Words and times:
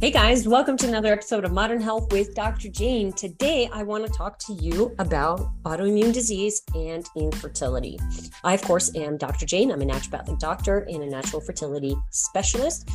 Hey 0.00 0.12
guys, 0.12 0.46
welcome 0.46 0.76
to 0.76 0.86
another 0.86 1.12
episode 1.12 1.44
of 1.44 1.50
Modern 1.50 1.80
Health 1.80 2.12
with 2.12 2.32
Dr. 2.32 2.68
Jane. 2.68 3.12
Today, 3.12 3.68
I 3.72 3.82
want 3.82 4.06
to 4.06 4.12
talk 4.12 4.38
to 4.46 4.52
you 4.52 4.94
about 5.00 5.50
autoimmune 5.64 6.12
disease 6.12 6.62
and 6.76 7.04
infertility. 7.16 7.98
I, 8.44 8.54
of 8.54 8.62
course, 8.62 8.94
am 8.94 9.16
Dr. 9.16 9.44
Jane. 9.44 9.72
I'm 9.72 9.82
a 9.82 9.84
naturopathic 9.84 10.38
doctor 10.38 10.86
and 10.88 11.02
a 11.02 11.06
natural 11.06 11.40
fertility 11.40 11.96
specialist. 12.10 12.88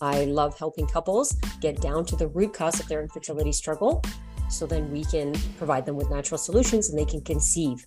I 0.00 0.24
love 0.24 0.58
helping 0.58 0.88
couples 0.88 1.30
get 1.60 1.80
down 1.80 2.04
to 2.06 2.16
the 2.16 2.26
root 2.26 2.52
cause 2.52 2.80
of 2.80 2.88
their 2.88 3.02
infertility 3.02 3.52
struggle 3.52 4.02
so 4.50 4.66
then 4.66 4.90
we 4.90 5.04
can 5.04 5.32
provide 5.58 5.86
them 5.86 5.94
with 5.94 6.10
natural 6.10 6.38
solutions 6.38 6.90
and 6.90 6.98
they 6.98 7.04
can 7.04 7.20
conceive. 7.20 7.86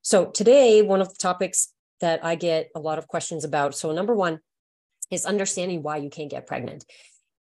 So, 0.00 0.30
today, 0.30 0.80
one 0.80 1.02
of 1.02 1.10
the 1.10 1.16
topics 1.18 1.74
that 2.00 2.24
I 2.24 2.34
get 2.34 2.70
a 2.74 2.80
lot 2.80 2.98
of 2.98 3.08
questions 3.08 3.44
about. 3.44 3.74
So, 3.74 3.92
number 3.92 4.14
one 4.14 4.40
is 5.10 5.26
understanding 5.26 5.82
why 5.82 5.98
you 5.98 6.10
can't 6.10 6.30
get 6.30 6.46
pregnant. 6.46 6.84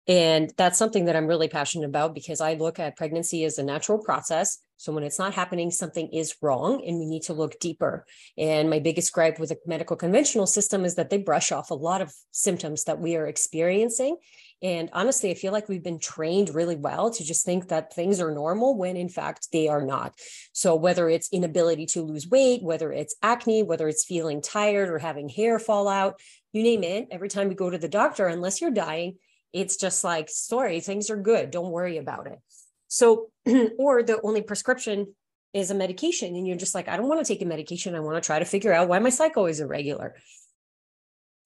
And 0.07 0.51
that's 0.57 0.79
something 0.79 1.05
that 1.05 1.15
I'm 1.15 1.27
really 1.27 1.49
passionate 1.49 1.85
about 1.85 2.15
because 2.15 2.39
I 2.39 2.53
look 2.53 2.79
at 2.79 2.95
pregnancy 2.95 3.43
as 3.43 3.57
a 3.57 3.63
natural 3.63 3.97
process. 3.97 4.59
So 4.77 4.93
when 4.93 5.03
it's 5.03 5.19
not 5.19 5.33
happening, 5.33 5.71
something 5.71 6.07
is 6.13 6.35
wrong 6.41 6.83
and 6.85 6.99
we 6.99 7.05
need 7.05 7.23
to 7.23 7.33
look 7.33 7.59
deeper. 7.59 8.05
And 8.37 8.69
my 8.69 8.79
biggest 8.79 9.11
gripe 9.11 9.39
with 9.39 9.49
the 9.49 9.57
medical 9.65 9.97
conventional 9.97 10.47
system 10.47 10.85
is 10.85 10.95
that 10.95 11.09
they 11.09 11.17
brush 11.17 11.51
off 11.51 11.71
a 11.71 11.75
lot 11.75 12.01
of 12.01 12.13
symptoms 12.31 12.85
that 12.85 12.99
we 12.99 13.15
are 13.15 13.27
experiencing. 13.27 14.17
And 14.61 14.89
honestly, 14.93 15.29
I 15.29 15.33
feel 15.33 15.51
like 15.51 15.67
we've 15.67 15.83
been 15.83 15.99
trained 15.99 16.55
really 16.55 16.75
well 16.75 17.11
to 17.11 17.23
just 17.23 17.45
think 17.45 17.67
that 17.67 17.93
things 17.93 18.21
are 18.21 18.31
normal 18.31 18.77
when 18.77 18.97
in 18.97 19.09
fact 19.09 19.49
they 19.51 19.67
are 19.67 19.83
not. 19.83 20.13
So 20.53 20.75
whether 20.75 21.09
it's 21.09 21.29
inability 21.33 21.85
to 21.87 22.01
lose 22.01 22.27
weight, 22.27 22.63
whether 22.63 22.91
it's 22.91 23.15
acne, 23.21 23.63
whether 23.63 23.87
it's 23.87 24.05
feeling 24.05 24.41
tired 24.41 24.89
or 24.89 24.99
having 24.99 25.27
hair 25.27 25.59
fall 25.59 25.87
out, 25.87 26.19
you 26.53 26.63
name 26.63 26.83
it, 26.83 27.07
every 27.11 27.29
time 27.29 27.49
you 27.49 27.55
go 27.55 27.69
to 27.69 27.77
the 27.77 27.89
doctor, 27.89 28.27
unless 28.27 28.61
you're 28.61 28.71
dying, 28.71 29.17
it's 29.53 29.77
just 29.77 30.03
like, 30.03 30.29
sorry, 30.29 30.79
things 30.79 31.09
are 31.09 31.17
good. 31.17 31.51
Don't 31.51 31.71
worry 31.71 31.97
about 31.97 32.27
it. 32.27 32.39
So, 32.87 33.29
or 33.77 34.03
the 34.03 34.19
only 34.23 34.41
prescription 34.41 35.15
is 35.53 35.71
a 35.71 35.75
medication, 35.75 36.35
and 36.35 36.47
you're 36.47 36.57
just 36.57 36.75
like, 36.75 36.87
I 36.87 36.97
don't 36.97 37.07
want 37.07 37.25
to 37.25 37.33
take 37.33 37.41
a 37.41 37.45
medication. 37.45 37.95
I 37.95 37.99
want 37.99 38.21
to 38.21 38.25
try 38.25 38.39
to 38.39 38.45
figure 38.45 38.73
out 38.73 38.87
why 38.87 38.99
my 38.99 39.09
cycle 39.09 39.45
is 39.45 39.59
irregular. 39.59 40.15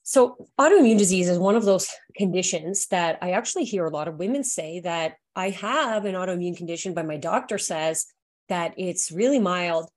So, 0.03 0.49
autoimmune 0.59 0.97
disease 0.97 1.30
is 1.30 1.38
one 1.38 1.55
of 1.55 1.66
those 1.66 1.89
conditions 2.16 2.88
that 2.88 3.19
I 3.21 3.31
actually 3.31 3.66
hear 3.66 3.85
a 3.85 3.91
lot 3.91 4.08
of 4.08 4.17
women 4.17 4.43
say 4.43 4.81
that 4.81 5.15
I 5.36 5.52
have 5.52 6.05
an 6.05 6.15
autoimmune 6.15 6.58
condition, 6.58 6.93
but 6.93 7.05
my 7.05 7.17
doctor 7.17 7.58
says 7.58 8.08
that 8.49 8.73
it's 8.77 9.11
really 9.11 9.39
mild 9.39 9.89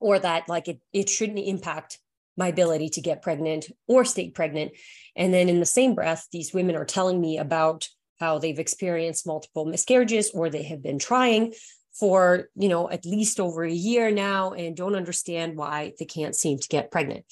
or 0.00 0.18
that 0.18 0.48
like 0.48 0.68
it, 0.68 0.80
it 0.92 1.08
shouldn't 1.08 1.38
impact 1.38 1.98
my 2.36 2.48
ability 2.48 2.88
to 2.90 3.00
get 3.00 3.22
pregnant 3.22 3.70
or 3.86 4.04
stay 4.04 4.30
pregnant. 4.30 4.72
And 5.16 5.32
then 5.32 5.48
in 5.48 5.60
the 5.60 5.66
same 5.66 5.94
breath, 5.94 6.26
these 6.32 6.52
women 6.52 6.76
are 6.76 6.84
telling 6.84 7.20
me 7.20 7.38
about 7.38 7.88
how 8.18 8.38
they've 8.38 8.58
experienced 8.58 9.26
multiple 9.26 9.64
miscarriages 9.64 10.30
or 10.32 10.48
they 10.48 10.62
have 10.64 10.82
been 10.82 10.98
trying 10.98 11.52
for, 11.98 12.48
you 12.56 12.68
know, 12.68 12.90
at 12.90 13.06
least 13.06 13.38
over 13.38 13.64
a 13.64 13.72
year 13.72 14.10
now 14.10 14.52
and 14.52 14.76
don't 14.76 14.96
understand 14.96 15.56
why 15.56 15.92
they 15.98 16.04
can't 16.04 16.34
seem 16.34 16.58
to 16.58 16.68
get 16.68 16.90
pregnant. 16.90 17.24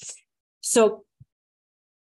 So 0.61 1.03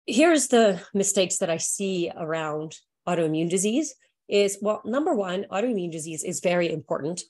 here's 0.05 0.47
the 0.47 0.81
mistakes 0.93 1.37
that 1.37 1.49
I 1.49 1.57
see 1.57 2.11
around 2.15 2.77
autoimmune 3.07 3.49
disease 3.49 3.95
is 4.27 4.57
well, 4.61 4.81
number 4.85 5.13
one, 5.13 5.45
autoimmune 5.51 5.91
disease 5.91 6.23
is 6.23 6.39
very 6.39 6.71
important 6.71 7.23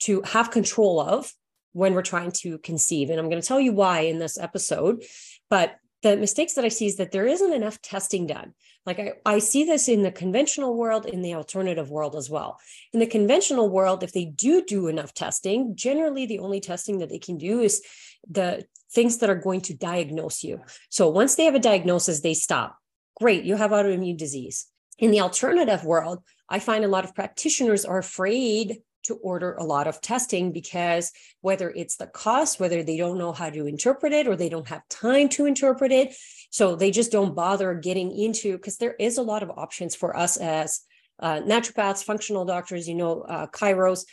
to 0.00 0.22
have 0.22 0.50
control 0.50 1.00
of 1.00 1.32
when 1.72 1.94
we're 1.94 2.02
trying 2.02 2.32
to 2.32 2.58
conceive. 2.58 3.10
And 3.10 3.18
I'm 3.18 3.28
going 3.28 3.40
to 3.40 3.46
tell 3.46 3.60
you 3.60 3.72
why 3.72 4.00
in 4.00 4.18
this 4.18 4.38
episode. 4.38 5.04
But 5.50 5.76
the 6.02 6.16
mistakes 6.16 6.54
that 6.54 6.64
I 6.64 6.68
see 6.68 6.86
is 6.86 6.96
that 6.96 7.10
there 7.10 7.26
isn't 7.26 7.52
enough 7.52 7.82
testing 7.82 8.26
done. 8.26 8.54
Like 8.86 8.98
I, 8.98 9.12
I 9.26 9.38
see 9.40 9.64
this 9.64 9.88
in 9.88 10.02
the 10.02 10.12
conventional 10.12 10.76
world, 10.76 11.06
in 11.06 11.22
the 11.22 11.34
alternative 11.34 11.90
world 11.90 12.14
as 12.14 12.30
well. 12.30 12.58
In 12.92 13.00
the 13.00 13.06
conventional 13.06 13.68
world, 13.68 14.02
if 14.02 14.12
they 14.12 14.24
do 14.24 14.64
do 14.64 14.86
enough 14.86 15.12
testing, 15.12 15.74
generally 15.74 16.24
the 16.24 16.38
only 16.38 16.60
testing 16.60 16.98
that 16.98 17.10
they 17.10 17.18
can 17.18 17.36
do 17.36 17.60
is 17.60 17.82
the 18.28 18.64
things 18.92 19.18
that 19.18 19.30
are 19.30 19.34
going 19.34 19.60
to 19.62 19.74
diagnose 19.74 20.42
you. 20.42 20.60
So 20.88 21.08
once 21.08 21.34
they 21.34 21.44
have 21.44 21.54
a 21.54 21.60
diagnosis, 21.60 22.20
they 22.20 22.34
stop. 22.34 22.78
Great, 23.20 23.44
you 23.44 23.56
have 23.56 23.72
autoimmune 23.72 24.16
disease. 24.16 24.66
In 24.98 25.10
the 25.10 25.20
alternative 25.20 25.84
world, 25.84 26.22
I 26.48 26.60
find 26.60 26.84
a 26.84 26.88
lot 26.88 27.04
of 27.04 27.14
practitioners 27.14 27.84
are 27.84 27.98
afraid 27.98 28.78
to 29.08 29.16
order 29.16 29.54
a 29.54 29.64
lot 29.64 29.86
of 29.86 30.00
testing 30.00 30.52
because 30.52 31.12
whether 31.40 31.70
it's 31.70 31.96
the 31.96 32.06
cost, 32.06 32.60
whether 32.60 32.82
they 32.82 32.96
don't 32.96 33.18
know 33.18 33.32
how 33.32 33.50
to 33.50 33.66
interpret 33.66 34.12
it 34.12 34.26
or 34.26 34.36
they 34.36 34.48
don't 34.48 34.68
have 34.68 34.88
time 34.88 35.28
to 35.30 35.44
interpret 35.44 35.92
it. 35.92 36.14
So 36.50 36.76
they 36.76 36.90
just 36.90 37.12
don't 37.12 37.34
bother 37.34 37.74
getting 37.74 38.16
into 38.16 38.56
because 38.56 38.78
there 38.78 38.94
is 38.94 39.18
a 39.18 39.22
lot 39.22 39.42
of 39.42 39.50
options 39.50 39.94
for 39.94 40.16
us 40.16 40.36
as 40.36 40.80
uh, 41.18 41.40
naturopaths, 41.40 42.04
functional 42.04 42.44
doctors, 42.44 42.88
you 42.88 42.94
know, 42.94 43.22
uh, 43.22 43.46
chiros 43.48 44.04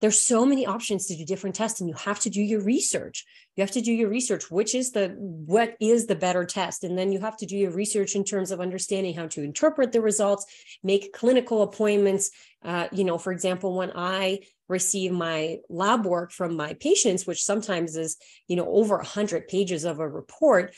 there's 0.00 0.20
so 0.20 0.46
many 0.46 0.66
options 0.66 1.06
to 1.06 1.16
do 1.16 1.24
different 1.24 1.56
tests 1.56 1.80
and 1.80 1.88
you 1.88 1.94
have 1.96 2.20
to 2.20 2.30
do 2.30 2.40
your 2.40 2.60
research 2.60 3.24
you 3.56 3.62
have 3.62 3.70
to 3.70 3.80
do 3.80 3.92
your 3.92 4.08
research 4.08 4.50
which 4.50 4.74
is 4.74 4.92
the 4.92 5.08
what 5.18 5.76
is 5.80 6.06
the 6.06 6.14
better 6.14 6.44
test 6.44 6.84
and 6.84 6.96
then 6.96 7.12
you 7.12 7.20
have 7.20 7.36
to 7.36 7.46
do 7.46 7.56
your 7.56 7.70
research 7.70 8.14
in 8.14 8.24
terms 8.24 8.50
of 8.50 8.60
understanding 8.60 9.14
how 9.14 9.26
to 9.26 9.42
interpret 9.42 9.92
the 9.92 10.00
results 10.00 10.46
make 10.82 11.12
clinical 11.12 11.62
appointments 11.62 12.30
uh, 12.64 12.88
you 12.92 13.04
know 13.04 13.18
for 13.18 13.32
example 13.32 13.76
when 13.76 13.92
i 13.94 14.38
receive 14.68 15.12
my 15.12 15.56
lab 15.68 16.04
work 16.04 16.30
from 16.30 16.56
my 16.56 16.74
patients 16.74 17.26
which 17.26 17.42
sometimes 17.42 17.96
is 17.96 18.16
you 18.46 18.56
know 18.56 18.68
over 18.68 18.96
100 18.96 19.48
pages 19.48 19.84
of 19.84 19.98
a 19.98 20.08
report 20.08 20.74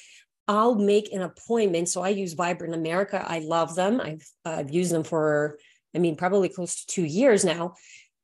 I'll 0.49 0.75
make 0.75 1.13
an 1.13 1.23
appointment. 1.23 1.89
So 1.89 2.03
I 2.03 2.09
use 2.09 2.33
Vibrant 2.33 2.75
America. 2.75 3.25
I 3.25 3.39
love 3.39 3.77
them. 3.77 4.01
I've, 4.01 4.29
I've 4.45 4.75
used 4.75 4.91
them 4.91 5.05
for, 5.05 5.59
I 5.95 5.99
mean, 5.99 6.17
probably 6.17 6.49
close 6.49 6.75
to 6.75 6.87
two 6.89 7.05
years 7.05 7.45
now 7.45 7.75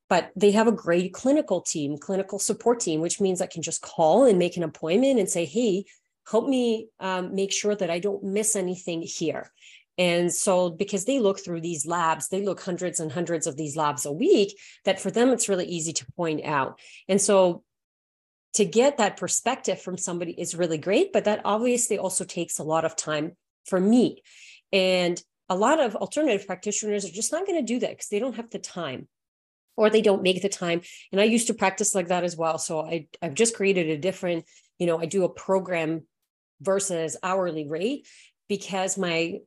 but 0.09 0.31
they 0.37 0.53
have 0.53 0.69
a 0.69 0.73
great 0.73 1.13
clinical 1.13 1.61
team, 1.61 1.99
clinical 1.99 2.39
support 2.39 2.81
team, 2.81 3.01
which 3.01 3.21
means 3.21 3.41
I 3.41 3.47
can 3.47 3.63
just 3.63 3.83
call 3.83 4.25
and 4.25 4.39
make 4.39 4.57
an 4.57 4.63
appointment 4.63 5.19
and 5.19 5.29
say, 5.29 5.45
hey, 5.45 5.85
help 6.31 6.49
me 6.49 6.89
um, 7.01 7.35
make 7.35 7.53
sure 7.53 7.75
that 7.75 7.91
I 7.91 7.99
don't 7.99 8.23
miss 8.23 8.57
anything 8.57 9.03
here. 9.03 9.51
And 9.99 10.33
so, 10.33 10.69
because 10.71 11.07
they 11.07 11.21
look 11.21 11.41
through 11.41 11.63
these 11.63 11.87
labs, 11.87 12.29
they 12.29 12.45
look 12.45 12.61
hundreds 12.61 13.01
and 13.01 13.11
hundreds 13.11 13.47
of 13.47 13.57
these 13.57 13.77
labs 13.77 14.05
a 14.05 14.13
week, 14.13 14.59
that 14.85 15.01
for 15.01 15.11
them, 15.11 15.31
it's 15.31 15.49
really 15.49 15.65
easy 15.65 15.95
to 15.95 16.13
point 16.17 16.45
out. 16.45 16.79
And 17.09 17.21
so, 17.21 17.63
to 18.55 18.65
get 18.65 18.99
that 18.99 19.17
perspective 19.17 19.81
from 19.81 19.97
somebody 19.97 20.33
is 20.33 20.55
really 20.55 20.79
great, 20.79 21.13
but 21.13 21.25
that 21.25 21.41
obviously 21.45 21.99
also 21.99 22.25
takes 22.25 22.59
a 22.59 22.65
lot 22.65 22.85
of 22.85 22.95
time 22.95 23.37
for 23.65 23.81
me. 23.81 24.23
And 24.73 25.23
a 25.49 25.57
lot 25.57 25.81
of 25.81 25.97
alternative 25.97 26.47
practitioners 26.47 27.05
are 27.05 27.13
just 27.13 27.33
not 27.33 27.47
going 27.47 27.59
to 27.59 27.73
do 27.73 27.81
that 27.81 27.91
because 27.91 28.09
they 28.09 28.19
don't 28.19 28.37
have 28.37 28.51
the 28.51 28.59
time 28.59 29.09
or 29.77 29.91
they 29.91 30.03
don't 30.03 30.23
make 30.23 30.43
the 30.43 30.49
time. 30.49 30.81
And 31.13 31.21
I 31.21 31.25
used 31.25 31.49
to 31.49 31.55
practice 31.55 31.95
like 31.95 32.09
that 32.09 32.25
as 32.25 32.37
well. 32.37 32.59
So 32.59 32.81
I, 32.81 33.09
I've 33.23 33.35
just 33.35 33.57
created 33.57 33.89
a 33.89 33.99
different, 33.99 34.45
you 34.79 34.87
know, 34.87 34.99
I 34.99 35.07
do 35.07 35.25
a 35.25 35.29
program 35.29 36.03
versus 36.61 37.17
hourly 37.23 37.69
rate 37.69 38.07
because 38.49 38.97
my 38.97 39.39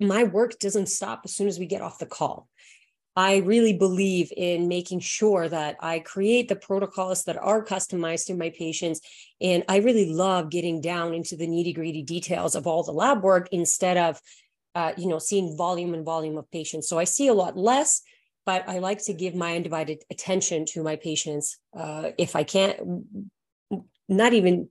my 0.00 0.24
work 0.24 0.58
doesn't 0.58 0.88
stop 0.88 1.22
as 1.24 1.34
soon 1.34 1.46
as 1.46 1.58
we 1.58 1.66
get 1.66 1.80
off 1.80 1.98
the 1.98 2.06
call. 2.06 2.48
I 3.14 3.36
really 3.38 3.74
believe 3.74 4.32
in 4.36 4.68
making 4.68 5.00
sure 5.00 5.48
that 5.48 5.76
I 5.80 5.98
create 5.98 6.48
the 6.48 6.56
protocols 6.56 7.24
that 7.24 7.36
are 7.36 7.64
customized 7.64 8.26
to 8.26 8.34
my 8.34 8.50
patients. 8.50 9.00
And 9.40 9.64
I 9.68 9.76
really 9.78 10.10
love 10.10 10.50
getting 10.50 10.80
down 10.80 11.12
into 11.12 11.36
the 11.36 11.46
nitty 11.46 11.74
gritty 11.74 12.02
details 12.02 12.54
of 12.54 12.66
all 12.66 12.82
the 12.82 12.92
lab 12.92 13.22
work 13.22 13.48
instead 13.52 13.98
of, 13.98 14.20
uh, 14.74 14.92
you 14.96 15.08
know, 15.08 15.18
seeing 15.18 15.56
volume 15.56 15.92
and 15.92 16.06
volume 16.06 16.38
of 16.38 16.50
patients. 16.50 16.88
So 16.88 16.98
I 16.98 17.04
see 17.04 17.28
a 17.28 17.34
lot 17.34 17.56
less 17.56 18.00
but 18.44 18.68
I 18.68 18.78
like 18.78 19.04
to 19.04 19.12
give 19.12 19.34
my 19.34 19.56
undivided 19.56 20.02
attention 20.10 20.64
to 20.70 20.82
my 20.82 20.96
patients. 20.96 21.58
Uh, 21.76 22.10
if 22.18 22.34
I 22.34 22.44
can't, 22.44 22.78
not 24.08 24.32
even, 24.32 24.68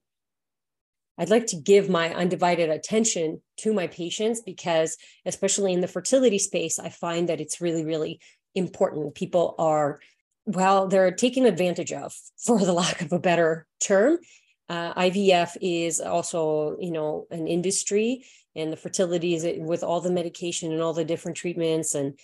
I'd 1.18 1.30
like 1.30 1.48
to 1.48 1.56
give 1.56 1.90
my 1.90 2.14
undivided 2.14 2.70
attention 2.70 3.42
to 3.58 3.74
my 3.74 3.88
patients 3.88 4.42
because, 4.42 4.98
especially 5.26 5.74
in 5.74 5.82
the 5.82 5.88
fertility 5.88 6.38
space, 6.38 6.80
I 6.80 6.90
find 6.90 7.30
that 7.30 7.40
it's 7.40 7.62
really, 7.62 7.86
really 7.86 8.20
important. 8.56 9.16
People 9.16 9.56
are, 9.58 10.00
well, 10.46 10.88
they're 10.88 11.12
taken 11.12 11.46
advantage 11.46 11.94
of, 11.94 12.14
for 12.46 12.60
the 12.60 12.74
lack 12.74 13.02
of 13.02 13.14
a 13.14 13.20
better 13.20 13.68
term. 13.80 14.20
Uh, 14.68 14.94
IVF 14.94 15.58
is 15.62 16.00
also, 16.00 16.78
you 16.80 16.92
know, 16.92 17.28
an 17.30 17.48
industry, 17.48 18.24
and 18.56 18.72
the 18.72 18.78
fertility 18.78 19.34
is 19.34 19.46
with 19.60 19.84
all 19.84 20.02
the 20.02 20.12
medication 20.12 20.72
and 20.72 20.82
all 20.82 20.94
the 20.94 21.04
different 21.06 21.38
treatments 21.38 21.94
and 21.94 22.18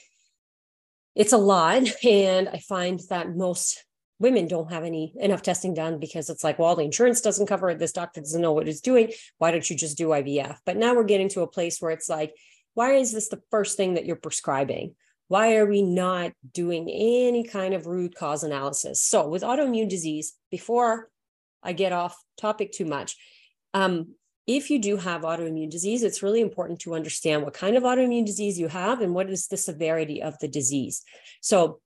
it's 1.18 1.34
a 1.34 1.38
lot. 1.38 1.84
And 2.04 2.48
I 2.48 2.60
find 2.60 3.02
that 3.10 3.36
most 3.36 3.84
women 4.19 4.48
don't 4.48 4.72
have 4.72 4.84
any 4.84 5.14
enough 5.19 5.42
testing 5.42 5.74
done 5.74 6.00
because 6.00 6.30
it's 6.30 6.44
like, 6.44 6.58
well, 6.58 6.75
the 6.75 6.84
insurance 6.84 7.22
doesn't 7.22 7.48
cover 7.48 7.69
it. 7.69 7.80
This 7.80 7.92
doctor 7.92 8.22
doesn't 8.22 8.42
know 8.42 8.54
what 8.54 8.68
it's 8.68 8.81
doing. 8.81 9.12
Why 9.38 9.52
don't 9.52 9.69
you 9.69 9.75
just 9.75 9.98
do 9.98 10.10
IVF? 10.10 10.58
But 10.66 10.78
now 10.78 10.96
we're 10.96 11.04
getting 11.04 11.30
to 11.30 11.42
a 11.42 11.48
place 11.48 11.80
where 11.80 11.92
it's 11.92 12.10
like, 12.10 12.34
why 12.74 12.94
is 12.94 13.12
this 13.12 13.30
the 13.30 13.42
first 13.52 13.78
thing 13.78 13.96
that 13.96 14.06
you're 14.06 14.16
prescribing? 14.16 14.96
Why 15.28 15.58
are 15.58 15.66
we 15.66 15.81
not 15.81 16.31
doing 16.54 16.90
any 16.90 17.44
kind 17.44 17.74
of 17.74 17.86
root 17.86 18.16
cause 18.16 18.44
analysis? 18.44 19.04
So, 19.04 19.28
with 19.28 19.44
autoimmune 19.44 19.90
disease, 19.90 20.34
before 20.52 21.10
I 21.62 21.74
get 21.74 21.92
off 21.92 22.16
topic 22.40 22.72
too 22.72 22.86
much, 22.86 23.18
um, 23.74 24.14
if 24.47 24.69
you 24.69 24.79
do 24.79 24.95
have 24.95 25.21
autoimmune 25.21 25.69
disease, 25.69 26.03
it's 26.03 26.23
really 26.23 26.39
important 26.39 26.79
to 26.79 26.95
understand 26.95 27.44
what 27.44 27.53
kind 27.53 27.75
of 27.75 27.83
autoimmune 27.83 28.25
disease 28.25 28.57
you 28.57 28.69
have 28.69 29.01
and 29.01 29.13
what 29.13 29.29
is 29.29 29.47
the 29.47 29.57
severity 29.57 30.23
of 30.23 30.39
the 30.39 30.47
disease. 30.47 31.03
So, 31.41 31.81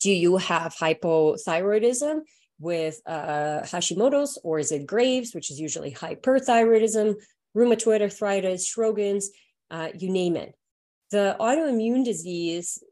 do 0.00 0.10
you 0.10 0.36
have 0.36 0.76
hypothyroidism 0.76 2.20
with 2.60 3.00
uh, 3.06 3.62
Hashimoto's, 3.62 4.38
or 4.44 4.58
is 4.58 4.70
it 4.70 4.86
Graves, 4.86 5.34
which 5.34 5.50
is 5.50 5.58
usually 5.58 5.92
hyperthyroidism, 5.92 7.14
rheumatoid 7.56 8.02
arthritis, 8.02 8.70
Sjogren's, 8.70 9.30
uh, 9.70 9.88
you 9.98 10.10
name 10.10 10.36
it? 10.36 10.54
The 11.10 11.36
autoimmune 11.40 12.04
disease, 12.04 12.82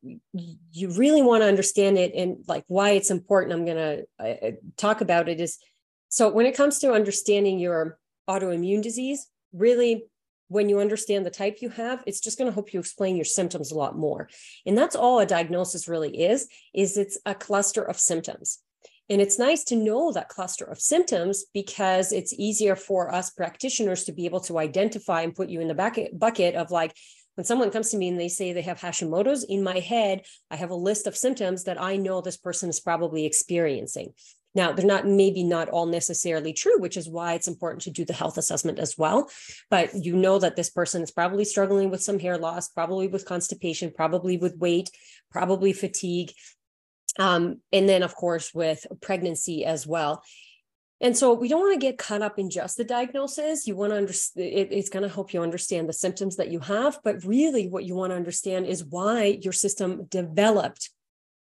you 0.73 0.91
really 0.91 1.21
want 1.21 1.43
to 1.43 1.49
understand 1.49 1.99
it 1.99 2.15
and 2.15 2.45
like 2.49 2.65
why 2.69 2.91
it's 2.91 3.11
important. 3.11 3.53
I'm 3.53 3.65
going 3.67 3.77
to 3.77 4.47
uh, 4.47 4.51
talk 4.79 5.03
about 5.03 5.29
it 5.29 5.39
is 5.39 5.59
so 6.09 6.29
when 6.29 6.47
it 6.47 6.57
comes 6.57 6.79
to 6.81 6.93
understanding 6.93 7.59
your 7.59 7.99
autoimmune 8.29 8.83
disease, 8.83 9.29
really, 9.53 10.05
when 10.49 10.69
you 10.69 10.81
understand 10.81 11.25
the 11.25 11.31
type 11.31 11.59
you 11.61 11.71
have, 11.71 12.03
it's 12.07 12.21
just 12.21 12.37
going 12.37 12.51
to 12.51 12.55
help 12.55 12.75
you 12.75 12.81
explain 12.81 13.17
your 13.17 13.25
symptoms 13.25 13.73
a 13.73 13.75
lot 13.75 13.97
more. 13.97 14.29
And 14.67 14.77
that's 14.77 14.95
all 14.95 15.19
a 15.19 15.27
diagnosis 15.27 15.89
really 15.89 16.25
is, 16.25 16.47
is 16.75 16.99
it's 16.99 17.19
a 17.25 17.35
cluster 17.35 17.83
of 17.83 17.99
symptoms. 17.99 18.59
And 19.09 19.21
it's 19.21 19.39
nice 19.39 19.65
to 19.65 19.77
know 19.77 20.13
that 20.13 20.29
cluster 20.29 20.65
of 20.65 20.79
symptoms 20.79 21.45
because 21.53 22.13
it's 22.13 22.35
easier 22.35 22.77
for 22.77 23.13
us 23.13 23.31
practitioners 23.31 24.05
to 24.05 24.13
be 24.13 24.27
able 24.27 24.41
to 24.41 24.59
identify 24.59 25.23
and 25.23 25.35
put 25.35 25.49
you 25.49 25.61
in 25.61 25.69
the 25.69 25.75
bucket, 25.75 26.19
bucket 26.19 26.55
of 26.55 26.71
like, 26.71 26.95
when 27.35 27.47
someone 27.47 27.71
comes 27.71 27.91
to 27.91 27.97
me 27.97 28.09
and 28.09 28.21
they 28.21 28.29
say 28.29 28.53
they 28.53 28.63
have 28.63 28.79
Hashimoto's, 28.79 29.45
in 29.45 29.63
my 29.63 29.79
head, 29.79 30.23
I 30.51 30.57
have 30.57 30.71
a 30.71 30.75
list 30.75 31.07
of 31.07 31.17
symptoms 31.17 31.65
that 31.65 31.81
I 31.81 31.97
know 31.97 32.21
this 32.21 32.37
person 32.37 32.69
is 32.69 32.79
probably 32.79 33.25
experiencing. 33.25 34.13
Now, 34.55 34.73
they're 34.73 34.85
not 34.85 35.07
maybe 35.07 35.43
not 35.43 35.69
all 35.69 35.87
necessarily 35.87 36.53
true, 36.53 36.79
which 36.79 36.97
is 36.97 37.09
why 37.09 37.35
it's 37.35 37.49
important 37.49 37.83
to 37.83 37.91
do 37.91 38.05
the 38.05 38.13
health 38.13 38.37
assessment 38.37 38.79
as 38.79 38.99
well. 38.99 39.31
But 39.71 40.05
you 40.05 40.15
know 40.15 40.39
that 40.39 40.57
this 40.57 40.71
person 40.71 41.03
is 41.03 41.11
probably 41.11 41.45
struggling 41.45 41.91
with 41.91 42.03
some 42.03 42.19
hair 42.19 42.37
loss, 42.37 42.69
probably 42.69 43.09
with 43.09 43.25
constipation, 43.25 43.93
probably 43.95 44.37
with 44.37 44.59
weight, 44.59 44.91
probably 45.31 45.73
fatigue. 45.73 46.33
Um, 47.19 47.61
and 47.73 47.89
then, 47.89 48.03
of 48.03 48.15
course, 48.15 48.53
with 48.55 48.87
pregnancy 49.01 49.65
as 49.65 49.87
well. 49.87 50.23
And 51.03 51.17
so 51.17 51.33
we 51.33 51.49
don't 51.49 51.61
want 51.61 51.81
to 51.81 51.85
get 51.85 51.99
caught 51.99 52.23
up 52.23 52.39
in 52.39 52.49
just 52.49 52.77
the 52.77 52.85
diagnosis. 52.85 53.67
You 53.67 53.75
want 53.75 53.91
to 53.91 53.97
understand 53.97 54.47
it, 54.47 54.69
it's 54.71 54.89
going 54.89 55.03
to 55.03 55.13
help 55.13 55.35
you 55.35 55.43
understand 55.43 55.89
the 55.89 55.93
symptoms 55.93 56.37
that 56.37 56.53
you 56.53 56.61
have. 56.61 57.01
But 57.03 57.25
really, 57.25 57.67
what 57.67 57.85
you 57.85 57.97
want 57.97 58.13
to 58.13 58.17
understand 58.17 58.67
is 58.67 58.85
why 58.85 59.39
your 59.43 59.53
system 59.53 60.07
developed 60.09 60.91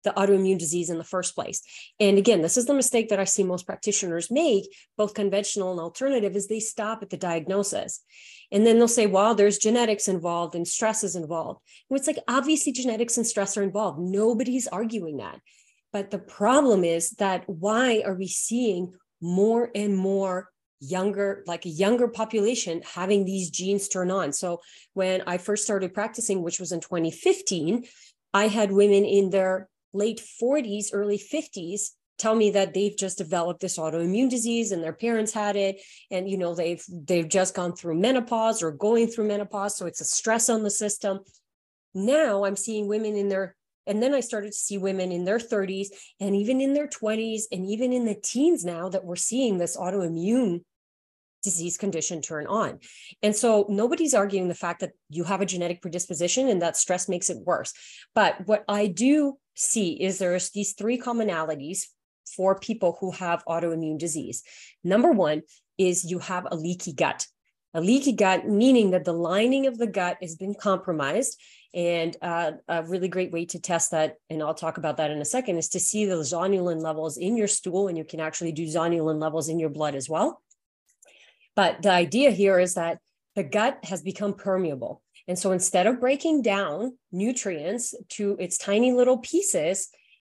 the 0.04 0.12
autoimmune 0.12 0.60
disease 0.60 0.90
in 0.90 0.98
the 0.98 1.04
first 1.04 1.36
place. 1.36 1.62
And 2.00 2.18
again, 2.18 2.42
this 2.42 2.58
is 2.58 2.66
the 2.66 2.74
mistake 2.74 3.10
that 3.10 3.20
I 3.20 3.24
see 3.26 3.44
most 3.44 3.66
practitioners 3.66 4.32
make, 4.32 4.66
both 4.98 5.14
conventional 5.14 5.72
and 5.72 5.80
alternative, 5.80 6.36
is 6.36 6.48
they 6.48 6.60
stop 6.60 7.02
at 7.02 7.10
the 7.10 7.18
diagnosis. 7.18 8.04
And 8.52 8.66
then 8.66 8.78
they'll 8.78 8.88
say, 8.88 9.08
well, 9.08 9.34
there's 9.34 9.58
genetics 9.58 10.08
involved 10.08 10.56
and 10.56 10.68
stress 10.68 11.04
is 11.04 11.16
involved. 11.16 11.62
And 11.90 11.98
it's 11.98 12.08
like, 12.08 12.20
obviously, 12.28 12.74
genetics 12.74 13.18
and 13.18 13.26
stress 13.26 13.56
are 13.58 13.64
involved. 13.64 14.00
Nobody's 14.00 14.68
arguing 14.68 15.18
that. 15.18 15.40
But 15.94 16.12
the 16.12 16.20
problem 16.20 16.84
is 16.84 17.12
that 17.12 17.44
why 17.48 18.04
are 18.06 18.16
we 18.16 18.28
seeing 18.28 18.94
more 19.22 19.70
and 19.76 19.96
more 19.96 20.50
younger 20.82 21.44
like 21.46 21.66
a 21.66 21.70
younger 21.70 22.08
population 22.08 22.82
having 22.84 23.24
these 23.24 23.52
genes 23.52 23.88
turn 23.88 24.10
on 24.10 24.34
so 24.34 24.60
when 24.94 25.22
i 25.28 25.38
first 25.38 25.64
started 25.64 25.94
practicing 25.94 26.42
which 26.42 26.60
was 26.60 26.72
in 26.72 26.80
2015 26.80 27.86
i 28.34 28.48
had 28.48 28.72
women 28.72 29.06
in 29.06 29.30
their 29.30 29.70
late 29.94 30.22
40s, 30.42 30.88
early 30.94 31.18
50s 31.18 31.92
tell 32.22 32.36
me 32.36 32.52
that 32.52 32.74
they've 32.74 32.96
just 32.96 33.18
developed 33.18 33.62
this 33.62 33.80
autoimmune 33.80 34.30
disease 34.30 34.72
and 34.72 34.84
their 34.84 34.94
parents 34.94 35.34
had 35.34 35.56
it. 35.56 35.82
And 36.12 36.30
you 36.30 36.38
know 36.38 36.54
they've 36.54 36.84
they've 36.88 37.28
just 37.28 37.56
gone 37.56 37.76
through 37.76 38.00
menopause 38.00 38.62
or 38.62 38.72
going 38.72 39.08
through 39.08 39.28
menopause. 39.28 39.76
So 39.76 39.88
it's 39.88 40.02
a 40.02 40.06
stress 40.06 40.48
on 40.48 40.64
the 40.64 40.70
system. 40.70 41.22
Now 41.94 42.46
i'm 42.46 42.56
seeing 42.56 42.88
women 42.88 43.16
in 43.16 43.28
their 43.28 43.56
and 43.86 44.02
then 44.02 44.14
i 44.14 44.22
started 44.22 44.52
to 44.52 44.58
see 44.58 44.78
women 44.78 45.12
in 45.12 45.26
their 45.26 45.40
30s 45.40 45.88
and 46.22 46.36
even 46.36 46.62
in 46.62 46.74
their 46.74 46.88
20s 46.88 47.42
and 47.52 47.66
even 47.66 47.92
in 47.92 48.06
the 48.06 48.16
teens 48.16 48.64
now 48.64 48.88
that 48.88 49.04
we're 49.04 49.18
seeing 49.18 49.58
this 49.58 49.76
autoimmune 49.76 50.62
disease 51.44 51.78
condition 51.78 52.22
turn 52.22 52.48
on. 52.48 52.80
And 53.22 53.36
so 53.36 53.66
nobody's 53.70 54.14
arguing 54.14 54.48
the 54.48 54.56
fact 54.56 54.82
that 54.82 54.92
you 55.10 55.24
have 55.24 55.42
a 55.42 55.46
genetic 55.46 55.82
predisposition 55.82 56.48
and 56.48 56.62
that 56.62 56.78
stress 56.78 57.10
makes 57.10 57.30
it 57.30 57.38
worse. 57.46 57.74
But 58.14 58.48
what 58.48 58.64
I 58.68 58.88
do 58.88 59.38
see 59.56 59.94
is 59.94 60.18
there's 60.18 60.52
these 60.52 60.74
three 60.74 61.00
commonalities 61.00 61.86
for 62.36 62.60
people 62.60 62.98
who 63.00 63.12
have 63.12 63.44
autoimmune 63.46 63.98
disease. 63.98 64.44
Number 64.84 65.12
one 65.12 65.42
is 65.78 66.10
you 66.10 66.20
have 66.20 66.48
a 66.50 66.56
leaky 66.56 66.94
gut. 66.94 67.28
A 67.74 67.82
leaky 67.82 68.12
gut, 68.12 68.48
meaning 68.48 68.92
that 68.92 69.06
the 69.06 69.14
lining 69.14 69.66
of 69.66 69.78
the 69.78 69.88
gut 69.88 70.18
has 70.22 70.36
been 70.36 70.54
compromised. 70.54 71.40
And 71.74 72.18
uh, 72.22 72.52
a 72.68 72.84
really 72.84 73.08
great 73.08 73.32
way 73.32 73.46
to 73.46 73.60
test 73.60 73.92
that, 73.92 74.18
and 74.30 74.44
I'll 74.44 74.54
talk 74.54 74.78
about 74.78 74.98
that 74.98 75.10
in 75.10 75.22
a 75.22 75.26
second, 75.26 75.58
is 75.58 75.70
to 75.70 75.80
see 75.80 76.06
the 76.06 76.16
zonulin 76.16 76.82
levels 76.82 77.16
in 77.16 77.38
your 77.38 77.48
stool, 77.48 77.88
and 77.88 77.98
you 77.98 78.04
can 78.04 78.20
actually 78.20 78.52
do 78.52 78.66
zonulin 78.66 79.22
levels 79.22 79.48
in 79.48 79.58
your 79.58 79.70
blood 79.70 79.96
as 79.96 80.10
well. 80.10 80.42
But 81.56 81.82
the 81.82 81.92
idea 81.92 82.32
here 82.32 82.60
is 82.60 82.76
that 82.76 83.00
the 83.36 83.44
gut 83.44 83.80
has 83.84 84.02
become 84.02 84.34
permeable. 84.34 85.02
And 85.28 85.38
so 85.38 85.52
instead 85.52 85.88
of 85.88 86.00
breaking 86.00 86.42
down 86.42 86.98
nutrients 87.12 87.94
to 88.10 88.36
its 88.40 88.58
tiny 88.58 88.92
little 88.92 89.18
pieces, 89.18 89.90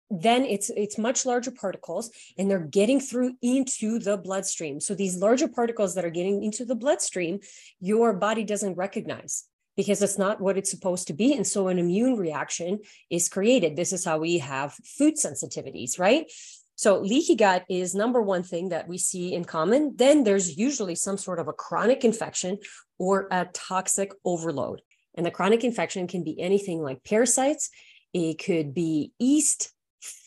then 0.10 0.46
it's 0.46 0.70
it's 0.70 0.98
much 0.98 1.26
larger 1.26 1.52
particles 1.52 2.10
and 2.38 2.50
they're 2.50 2.60
getting 2.60 3.00
through 3.00 3.34
into 3.42 4.00
the 4.00 4.18
bloodstream. 4.18 4.80
So 4.80 4.96
these 4.96 5.18
larger 5.18 5.50
particles 5.50 5.96
that 5.96 6.06
are 6.06 6.10
getting 6.10 6.44
into 6.44 6.64
the 6.64 6.76
bloodstream, 6.76 7.40
your 7.80 8.14
body 8.14 8.44
doesn't 8.46 8.76
recognize 8.76 9.44
because 9.76 10.02
it's 10.02 10.18
not 10.18 10.42
what 10.42 10.58
it's 10.58 10.72
supposed 10.72 11.08
to 11.08 11.14
be. 11.14 11.36
And 11.36 11.46
so 11.46 11.68
an 11.68 11.78
immune 11.78 12.16
reaction 12.16 12.80
is 13.10 13.30
created. 13.30 13.76
This 13.76 13.94
is 13.94 14.06
how 14.06 14.18
we 14.18 14.40
have 14.40 14.74
food 14.74 15.16
sensitivities, 15.16 16.00
right? 16.00 16.32
So 16.78 17.00
leaky 17.00 17.36
gut 17.36 17.66
is 17.70 17.96
number 17.96 18.22
one 18.22 18.44
thing 18.44 18.70
that 18.70 18.88
we 18.88 19.00
see 19.00 19.34
in 19.34 19.46
common. 19.46 19.96
Then 19.96 20.24
there's 20.24 20.58
usually 20.58 20.94
some 20.94 21.18
sort 21.18 21.40
of 21.40 21.48
a 21.48 21.54
chronic 21.54 22.06
infection 22.06 22.60
or 23.00 23.28
a 23.32 23.48
toxic 23.52 24.12
overload. 24.24 24.82
And 25.16 25.26
the 25.26 25.32
chronic 25.32 25.64
infection 25.64 26.08
can 26.08 26.24
be 26.24 26.40
anything 26.40 26.84
like 26.84 27.04
parasites, 27.04 27.72
it 28.14 28.36
could 28.36 28.76
be 28.76 29.12
yeast, 29.18 29.72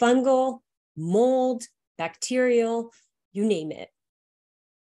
fungal, 0.00 0.58
mold, 0.96 1.62
bacterial, 1.96 2.92
you 3.32 3.44
name 3.44 3.70
it. 3.70 3.88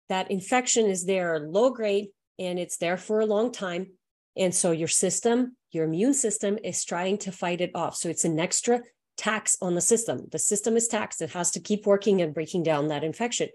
That 0.08 0.30
infection 0.30 0.86
is 0.86 1.06
there 1.06 1.38
low 1.38 1.70
grade 1.70 2.08
and 2.36 2.58
it's 2.58 2.78
there 2.78 2.96
for 2.96 3.20
a 3.20 3.26
long 3.26 3.52
time. 3.52 3.92
And 4.36 4.52
so 4.52 4.72
your 4.72 4.88
system, 4.88 5.56
your 5.70 5.84
immune 5.84 6.14
system 6.14 6.58
is 6.64 6.84
trying 6.84 7.18
to 7.18 7.32
fight 7.32 7.60
it 7.60 7.70
off. 7.76 7.94
So 7.94 8.08
it's 8.08 8.24
an 8.24 8.40
extra 8.40 8.80
tax 9.20 9.58
on 9.60 9.74
the 9.74 9.80
system. 9.82 10.26
The 10.32 10.38
system 10.38 10.76
is 10.78 10.88
taxed. 10.88 11.20
It 11.20 11.30
has 11.30 11.50
to 11.50 11.60
keep 11.60 11.86
working 11.86 12.22
and 12.22 12.32
breaking 12.32 12.62
down 12.62 12.88
that 12.88 13.04
infection. 13.04 13.48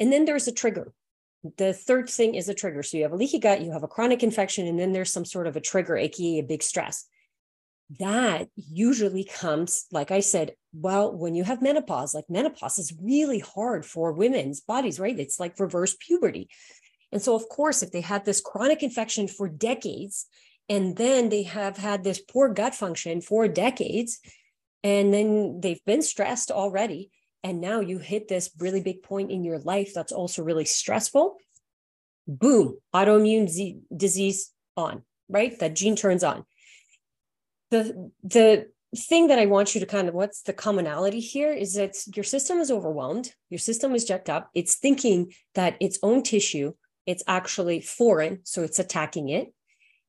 And 0.00 0.10
then 0.10 0.24
there's 0.24 0.48
a 0.48 0.52
trigger. 0.52 0.94
The 1.58 1.74
third 1.74 2.08
thing 2.08 2.34
is 2.34 2.48
a 2.48 2.54
trigger. 2.54 2.82
So 2.82 2.96
you 2.96 3.02
have 3.02 3.12
a 3.12 3.16
leaky 3.16 3.38
gut, 3.38 3.60
you 3.60 3.72
have 3.72 3.82
a 3.82 3.88
chronic 3.88 4.22
infection, 4.22 4.66
and 4.66 4.80
then 4.80 4.92
there's 4.92 5.12
some 5.12 5.26
sort 5.26 5.46
of 5.46 5.56
a 5.56 5.60
trigger, 5.60 5.94
aka 5.94 6.38
a 6.38 6.42
big 6.42 6.62
stress. 6.62 7.04
That 8.00 8.48
usually 8.56 9.24
comes, 9.24 9.84
like 9.92 10.10
I 10.10 10.20
said, 10.20 10.54
well, 10.72 11.14
when 11.14 11.34
you 11.34 11.44
have 11.44 11.60
menopause, 11.60 12.14
like 12.14 12.30
menopause 12.30 12.78
is 12.78 12.94
really 12.98 13.40
hard 13.40 13.84
for 13.84 14.10
women's 14.12 14.62
bodies, 14.62 14.98
right? 14.98 15.18
It's 15.18 15.38
like 15.38 15.60
reverse 15.60 15.94
puberty. 16.00 16.48
And 17.12 17.20
so, 17.20 17.34
of 17.34 17.46
course, 17.50 17.82
if 17.82 17.92
they 17.92 18.00
had 18.00 18.24
this 18.24 18.40
chronic 18.40 18.82
infection 18.82 19.28
for 19.28 19.48
decades, 19.48 20.26
and 20.70 20.96
then 20.96 21.28
they 21.28 21.42
have 21.42 21.76
had 21.76 22.02
this 22.02 22.20
poor 22.20 22.48
gut 22.48 22.74
function 22.74 23.20
for 23.20 23.46
decades, 23.48 24.18
and 24.84 25.12
then 25.12 25.60
they've 25.60 25.84
been 25.84 26.02
stressed 26.02 26.52
already. 26.52 27.10
And 27.42 27.60
now 27.60 27.80
you 27.80 27.98
hit 27.98 28.28
this 28.28 28.50
really 28.58 28.80
big 28.80 29.02
point 29.02 29.30
in 29.30 29.42
your 29.42 29.58
life 29.58 29.92
that's 29.94 30.12
also 30.12 30.44
really 30.44 30.64
stressful. 30.64 31.36
Boom 32.28 32.78
autoimmune 32.94 33.48
z- 33.48 33.80
disease 33.94 34.52
on 34.76 35.02
right? 35.28 35.58
That 35.58 35.74
gene 35.74 35.96
turns 35.96 36.24
on. 36.24 36.44
The 37.70 38.10
the 38.22 38.68
thing 38.96 39.26
that 39.26 39.40
i 39.40 39.46
want 39.46 39.74
you 39.74 39.80
to 39.80 39.86
kind 39.86 40.08
of 40.08 40.14
what's 40.14 40.42
the 40.42 40.52
commonality 40.52 41.18
here 41.18 41.52
is 41.52 41.74
that 41.74 41.96
your 42.14 42.22
system 42.22 42.58
is 42.58 42.70
overwhelmed. 42.70 43.34
Your 43.50 43.58
system 43.58 43.92
is 43.94 44.04
jacked 44.04 44.30
up. 44.30 44.50
It's 44.54 44.76
thinking 44.76 45.32
that 45.54 45.76
its 45.80 45.98
own 46.02 46.22
tissue 46.22 46.74
it's 47.06 47.24
actually 47.26 47.80
foreign 47.80 48.40
so 48.44 48.62
it's 48.62 48.78
attacking 48.78 49.28
it. 49.28 49.52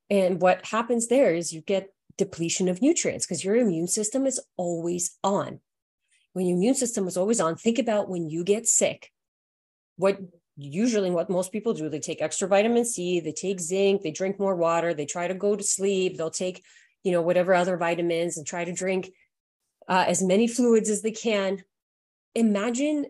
And 0.09 0.39
what 0.39 0.65
happens 0.67 1.07
there 1.07 1.33
is 1.33 1.51
you 1.51 1.61
get 1.61 1.89
depletion 2.17 2.67
of 2.69 2.81
nutrients 2.81 3.25
because 3.25 3.43
your 3.43 3.55
immune 3.55 3.87
system 3.87 4.25
is 4.25 4.39
always 4.57 5.17
on. 5.23 5.59
When 6.33 6.45
your 6.45 6.57
immune 6.57 6.75
system 6.75 7.07
is 7.07 7.17
always 7.17 7.39
on, 7.39 7.55
think 7.55 7.79
about 7.79 8.09
when 8.09 8.29
you 8.29 8.43
get 8.43 8.67
sick. 8.67 9.11
What 9.97 10.19
usually 10.57 11.11
what 11.11 11.29
most 11.29 11.51
people 11.51 11.73
do, 11.73 11.89
they 11.89 11.99
take 11.99 12.21
extra 12.21 12.47
vitamin 12.47 12.85
C, 12.85 13.19
they 13.19 13.31
take 13.31 13.59
zinc, 13.59 14.01
they 14.01 14.11
drink 14.11 14.39
more 14.39 14.55
water, 14.55 14.93
they 14.93 15.05
try 15.05 15.27
to 15.27 15.33
go 15.33 15.55
to 15.55 15.63
sleep, 15.63 16.17
they'll 16.17 16.29
take, 16.29 16.63
you 17.03 17.11
know, 17.11 17.21
whatever 17.21 17.53
other 17.53 17.77
vitamins 17.77 18.37
and 18.37 18.47
try 18.47 18.65
to 18.65 18.73
drink 18.73 19.11
uh, 19.87 20.05
as 20.07 20.23
many 20.23 20.47
fluids 20.47 20.89
as 20.89 21.01
they 21.01 21.11
can. 21.11 21.63
Imagine 22.33 23.05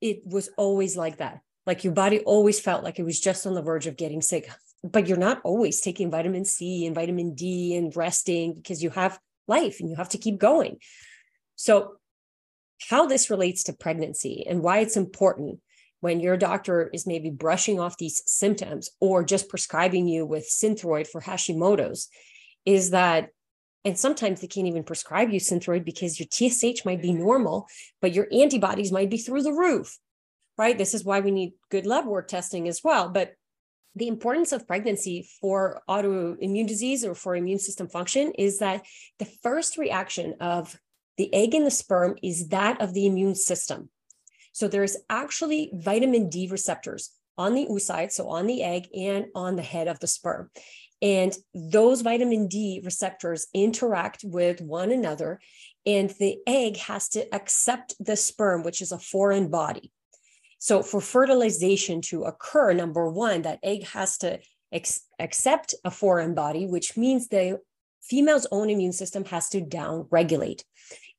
it 0.00 0.22
was 0.24 0.50
always 0.56 0.96
like 0.96 1.18
that 1.18 1.40
Like 1.68 1.84
your 1.84 1.92
body 1.92 2.20
always 2.20 2.58
felt 2.58 2.82
like 2.82 2.98
it 2.98 3.04
was 3.04 3.20
just 3.20 3.46
on 3.46 3.52
the 3.52 3.60
verge 3.60 3.86
of 3.86 3.98
getting 3.98 4.22
sick, 4.22 4.48
but 4.84 5.08
you're 5.08 5.18
not 5.18 5.40
always 5.44 5.80
taking 5.80 6.10
vitamin 6.10 6.44
C 6.44 6.86
and 6.86 6.94
vitamin 6.94 7.34
D 7.34 7.76
and 7.76 7.94
resting 7.96 8.54
because 8.54 8.82
you 8.82 8.90
have 8.90 9.18
life 9.46 9.80
and 9.80 9.88
you 9.90 9.96
have 9.96 10.10
to 10.10 10.18
keep 10.18 10.38
going. 10.38 10.78
So, 11.56 11.94
how 12.88 13.06
this 13.06 13.28
relates 13.28 13.64
to 13.64 13.72
pregnancy 13.72 14.46
and 14.48 14.62
why 14.62 14.78
it's 14.78 14.96
important 14.96 15.58
when 16.00 16.20
your 16.20 16.36
doctor 16.36 16.90
is 16.92 17.06
maybe 17.06 17.30
brushing 17.30 17.80
off 17.80 17.98
these 17.98 18.22
symptoms 18.26 18.90
or 19.00 19.24
just 19.24 19.48
prescribing 19.48 20.06
you 20.06 20.24
with 20.24 20.48
synthroid 20.48 21.08
for 21.08 21.20
Hashimoto's 21.20 22.08
is 22.64 22.90
that, 22.90 23.30
and 23.84 23.98
sometimes 23.98 24.40
they 24.40 24.46
can't 24.46 24.68
even 24.68 24.84
prescribe 24.84 25.30
you 25.30 25.40
synthroid 25.40 25.84
because 25.84 26.20
your 26.20 26.28
TSH 26.30 26.84
might 26.84 27.02
be 27.02 27.12
normal, 27.12 27.66
but 28.00 28.12
your 28.12 28.28
antibodies 28.32 28.92
might 28.92 29.10
be 29.10 29.16
through 29.16 29.42
the 29.42 29.52
roof, 29.52 29.98
right? 30.56 30.78
This 30.78 30.94
is 30.94 31.04
why 31.04 31.18
we 31.20 31.32
need 31.32 31.54
good 31.70 31.86
lab 31.86 32.06
work 32.06 32.28
testing 32.28 32.68
as 32.68 32.82
well. 32.84 33.08
But 33.08 33.32
the 33.94 34.08
importance 34.08 34.52
of 34.52 34.66
pregnancy 34.66 35.28
for 35.40 35.82
autoimmune 35.88 36.66
disease 36.66 37.04
or 37.04 37.14
for 37.14 37.34
immune 37.34 37.58
system 37.58 37.88
function 37.88 38.32
is 38.38 38.58
that 38.58 38.84
the 39.18 39.24
first 39.24 39.76
reaction 39.76 40.34
of 40.40 40.78
the 41.16 41.32
egg 41.34 41.54
and 41.54 41.66
the 41.66 41.70
sperm 41.70 42.16
is 42.22 42.48
that 42.48 42.80
of 42.80 42.94
the 42.94 43.06
immune 43.06 43.34
system. 43.34 43.90
So 44.52 44.68
there's 44.68 44.96
actually 45.10 45.70
vitamin 45.74 46.28
D 46.28 46.48
receptors 46.50 47.10
on 47.36 47.54
the 47.54 47.66
oocyte, 47.66 48.12
so 48.12 48.28
on 48.28 48.46
the 48.46 48.62
egg 48.62 48.88
and 48.96 49.26
on 49.34 49.56
the 49.56 49.62
head 49.62 49.88
of 49.88 50.00
the 50.00 50.06
sperm. 50.06 50.50
And 51.00 51.36
those 51.54 52.00
vitamin 52.00 52.48
D 52.48 52.80
receptors 52.84 53.46
interact 53.54 54.24
with 54.24 54.60
one 54.60 54.90
another, 54.90 55.40
and 55.86 56.10
the 56.18 56.38
egg 56.46 56.76
has 56.78 57.08
to 57.10 57.32
accept 57.32 57.94
the 58.00 58.16
sperm, 58.16 58.64
which 58.64 58.82
is 58.82 58.90
a 58.90 58.98
foreign 58.98 59.48
body. 59.48 59.92
So, 60.58 60.82
for 60.82 61.00
fertilization 61.00 62.00
to 62.02 62.24
occur, 62.24 62.72
number 62.72 63.08
one, 63.08 63.42
that 63.42 63.60
egg 63.62 63.86
has 63.88 64.18
to 64.18 64.40
accept 65.20 65.74
a 65.84 65.90
foreign 65.90 66.34
body, 66.34 66.66
which 66.66 66.96
means 66.96 67.28
the 67.28 67.60
female's 68.02 68.46
own 68.50 68.68
immune 68.68 68.92
system 68.92 69.24
has 69.26 69.48
to 69.50 69.60
down 69.60 70.06
regulate. 70.10 70.64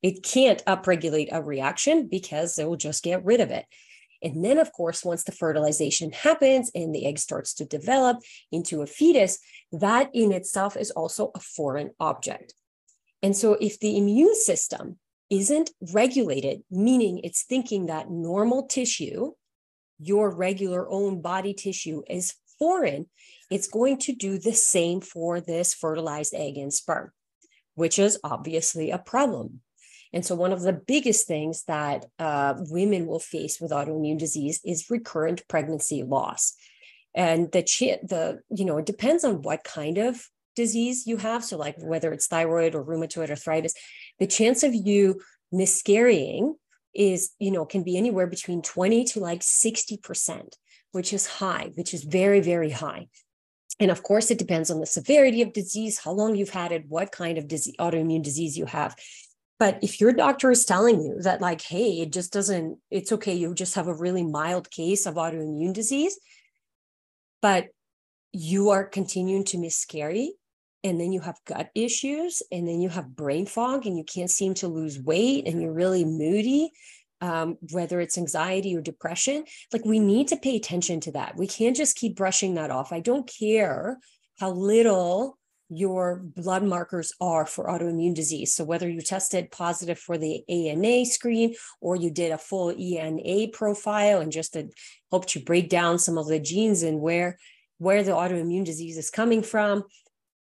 It 0.02 0.22
can't 0.22 0.64
upregulate 0.66 1.28
a 1.32 1.42
reaction 1.42 2.08
because 2.08 2.58
it 2.58 2.68
will 2.68 2.76
just 2.76 3.02
get 3.02 3.24
rid 3.24 3.40
of 3.40 3.50
it. 3.50 3.64
And 4.22 4.44
then, 4.44 4.58
of 4.58 4.72
course, 4.72 5.04
once 5.04 5.24
the 5.24 5.32
fertilization 5.32 6.12
happens 6.12 6.70
and 6.74 6.94
the 6.94 7.06
egg 7.06 7.18
starts 7.18 7.54
to 7.54 7.64
develop 7.64 8.18
into 8.52 8.82
a 8.82 8.86
fetus, 8.86 9.38
that 9.72 10.10
in 10.12 10.32
itself 10.32 10.76
is 10.76 10.90
also 10.90 11.30
a 11.34 11.40
foreign 11.40 11.90
object. 11.98 12.54
And 13.22 13.34
so, 13.34 13.54
if 13.54 13.78
the 13.80 13.96
immune 13.96 14.34
system 14.34 14.98
isn't 15.30 15.70
regulated, 15.92 16.62
meaning 16.70 17.20
it's 17.22 17.44
thinking 17.44 17.86
that 17.86 18.10
normal 18.10 18.66
tissue, 18.66 19.32
your 19.98 20.34
regular 20.34 20.88
own 20.90 21.22
body 21.22 21.54
tissue, 21.54 22.02
is 22.08 22.34
foreign, 22.58 23.06
it's 23.50 23.68
going 23.68 23.98
to 23.98 24.12
do 24.12 24.38
the 24.38 24.52
same 24.52 25.00
for 25.00 25.40
this 25.40 25.72
fertilized 25.74 26.34
egg 26.34 26.56
and 26.56 26.72
sperm, 26.72 27.10
which 27.74 27.98
is 27.98 28.18
obviously 28.22 28.90
a 28.90 28.98
problem. 28.98 29.60
And 30.12 30.26
so, 30.26 30.34
one 30.34 30.52
of 30.52 30.62
the 30.62 30.72
biggest 30.72 31.26
things 31.28 31.64
that 31.64 32.06
uh, 32.18 32.54
women 32.58 33.06
will 33.06 33.20
face 33.20 33.60
with 33.60 33.70
autoimmune 33.70 34.18
disease 34.18 34.60
is 34.64 34.90
recurrent 34.90 35.46
pregnancy 35.48 36.02
loss. 36.02 36.54
And 37.14 37.50
the, 37.52 37.62
ch- 37.62 38.00
the, 38.02 38.40
you 38.50 38.64
know, 38.64 38.78
it 38.78 38.86
depends 38.86 39.24
on 39.24 39.42
what 39.42 39.62
kind 39.62 39.98
of 39.98 40.28
disease 40.56 41.06
you 41.06 41.16
have. 41.18 41.44
So, 41.44 41.56
like 41.56 41.76
whether 41.78 42.12
it's 42.12 42.26
thyroid 42.26 42.74
or 42.74 42.84
rheumatoid 42.84 43.30
arthritis, 43.30 43.74
the 44.20 44.26
chance 44.26 44.62
of 44.62 44.74
you 44.74 45.20
miscarrying 45.50 46.54
is, 46.94 47.30
you 47.38 47.50
know, 47.50 47.64
can 47.64 47.82
be 47.82 47.96
anywhere 47.96 48.26
between 48.26 48.62
20 48.62 49.04
to 49.04 49.20
like 49.20 49.40
60%, 49.40 50.52
which 50.92 51.12
is 51.12 51.26
high, 51.26 51.70
which 51.74 51.94
is 51.94 52.04
very, 52.04 52.40
very 52.40 52.70
high. 52.70 53.08
And 53.80 53.90
of 53.90 54.02
course, 54.02 54.30
it 54.30 54.38
depends 54.38 54.70
on 54.70 54.78
the 54.78 54.86
severity 54.86 55.40
of 55.42 55.52
disease, 55.52 55.98
how 55.98 56.12
long 56.12 56.36
you've 56.36 56.50
had 56.50 56.70
it, 56.70 56.84
what 56.86 57.12
kind 57.12 57.38
of 57.38 57.48
disease, 57.48 57.74
autoimmune 57.80 58.22
disease 58.22 58.56
you 58.58 58.66
have. 58.66 58.94
But 59.58 59.78
if 59.82 60.00
your 60.00 60.12
doctor 60.12 60.50
is 60.50 60.64
telling 60.64 61.00
you 61.00 61.20
that, 61.22 61.40
like, 61.40 61.62
hey, 61.62 62.00
it 62.00 62.12
just 62.12 62.32
doesn't, 62.32 62.78
it's 62.90 63.12
okay, 63.12 63.34
you 63.34 63.54
just 63.54 63.74
have 63.74 63.88
a 63.88 63.94
really 63.94 64.24
mild 64.24 64.70
case 64.70 65.06
of 65.06 65.14
autoimmune 65.14 65.72
disease, 65.72 66.18
but 67.40 67.68
you 68.32 68.70
are 68.70 68.84
continuing 68.84 69.44
to 69.44 69.58
miscarry, 69.58 70.34
and 70.82 71.00
then 71.00 71.12
you 71.12 71.20
have 71.20 71.38
gut 71.46 71.70
issues, 71.74 72.42
and 72.50 72.66
then 72.66 72.80
you 72.80 72.88
have 72.88 73.16
brain 73.16 73.46
fog, 73.46 73.86
and 73.86 73.96
you 73.96 74.04
can't 74.04 74.30
seem 74.30 74.54
to 74.54 74.68
lose 74.68 75.00
weight, 75.00 75.46
and 75.46 75.60
you're 75.60 75.72
really 75.72 76.04
moody, 76.04 76.70
um, 77.20 77.58
whether 77.72 78.00
it's 78.00 78.18
anxiety 78.18 78.76
or 78.76 78.80
depression, 78.80 79.44
like 79.72 79.84
we 79.84 79.98
need 79.98 80.28
to 80.28 80.36
pay 80.36 80.56
attention 80.56 81.00
to 81.00 81.12
that. 81.12 81.36
We 81.36 81.46
can't 81.46 81.76
just 81.76 81.96
keep 81.96 82.16
brushing 82.16 82.54
that 82.54 82.70
off. 82.70 82.92
I 82.92 83.00
don't 83.00 83.30
care 83.30 83.98
how 84.38 84.50
little 84.52 85.38
your 85.68 86.16
blood 86.16 86.64
markers 86.64 87.12
are 87.20 87.46
for 87.46 87.66
autoimmune 87.66 88.14
disease. 88.14 88.54
So 88.54 88.64
whether 88.64 88.88
you 88.88 89.00
tested 89.00 89.52
positive 89.52 89.98
for 89.98 90.18
the 90.18 90.42
ANA 90.48 91.06
screen 91.06 91.54
or 91.80 91.94
you 91.94 92.10
did 92.10 92.32
a 92.32 92.38
full 92.38 92.72
ENA 92.72 93.48
profile 93.52 94.20
and 94.20 94.32
just 94.32 94.54
to, 94.54 94.68
hope 95.12 95.26
to 95.26 95.40
break 95.40 95.68
down 95.68 95.98
some 95.98 96.18
of 96.18 96.26
the 96.26 96.40
genes 96.40 96.82
and 96.82 97.00
where 97.00 97.38
where 97.78 98.02
the 98.02 98.10
autoimmune 98.10 98.64
disease 98.64 98.98
is 98.98 99.08
coming 99.08 99.42
from, 99.42 99.84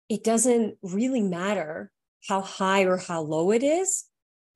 it 0.10 0.24
doesn't 0.24 0.78
really 0.82 1.22
matter 1.22 1.92
how 2.28 2.42
high 2.42 2.84
or 2.84 2.98
how 2.98 3.22
low 3.22 3.52
it 3.52 3.64
is. 3.64 4.06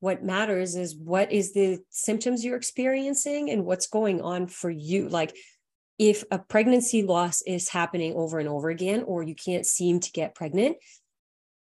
What 0.00 0.24
matters 0.24 0.76
is 0.76 0.96
what 0.96 1.30
is 1.30 1.52
the 1.52 1.78
symptoms 1.90 2.44
you're 2.44 2.56
experiencing 2.56 3.50
and 3.50 3.64
what's 3.64 3.86
going 3.86 4.20
on 4.22 4.46
for 4.46 4.70
you. 4.70 5.08
Like 5.08 5.36
if 5.98 6.24
a 6.30 6.38
pregnancy 6.38 7.02
loss 7.02 7.42
is 7.42 7.68
happening 7.68 8.14
over 8.14 8.38
and 8.38 8.48
over 8.48 8.70
again, 8.70 9.02
or 9.02 9.22
you 9.22 9.34
can't 9.34 9.66
seem 9.66 10.00
to 10.00 10.10
get 10.12 10.34
pregnant, 10.34 10.78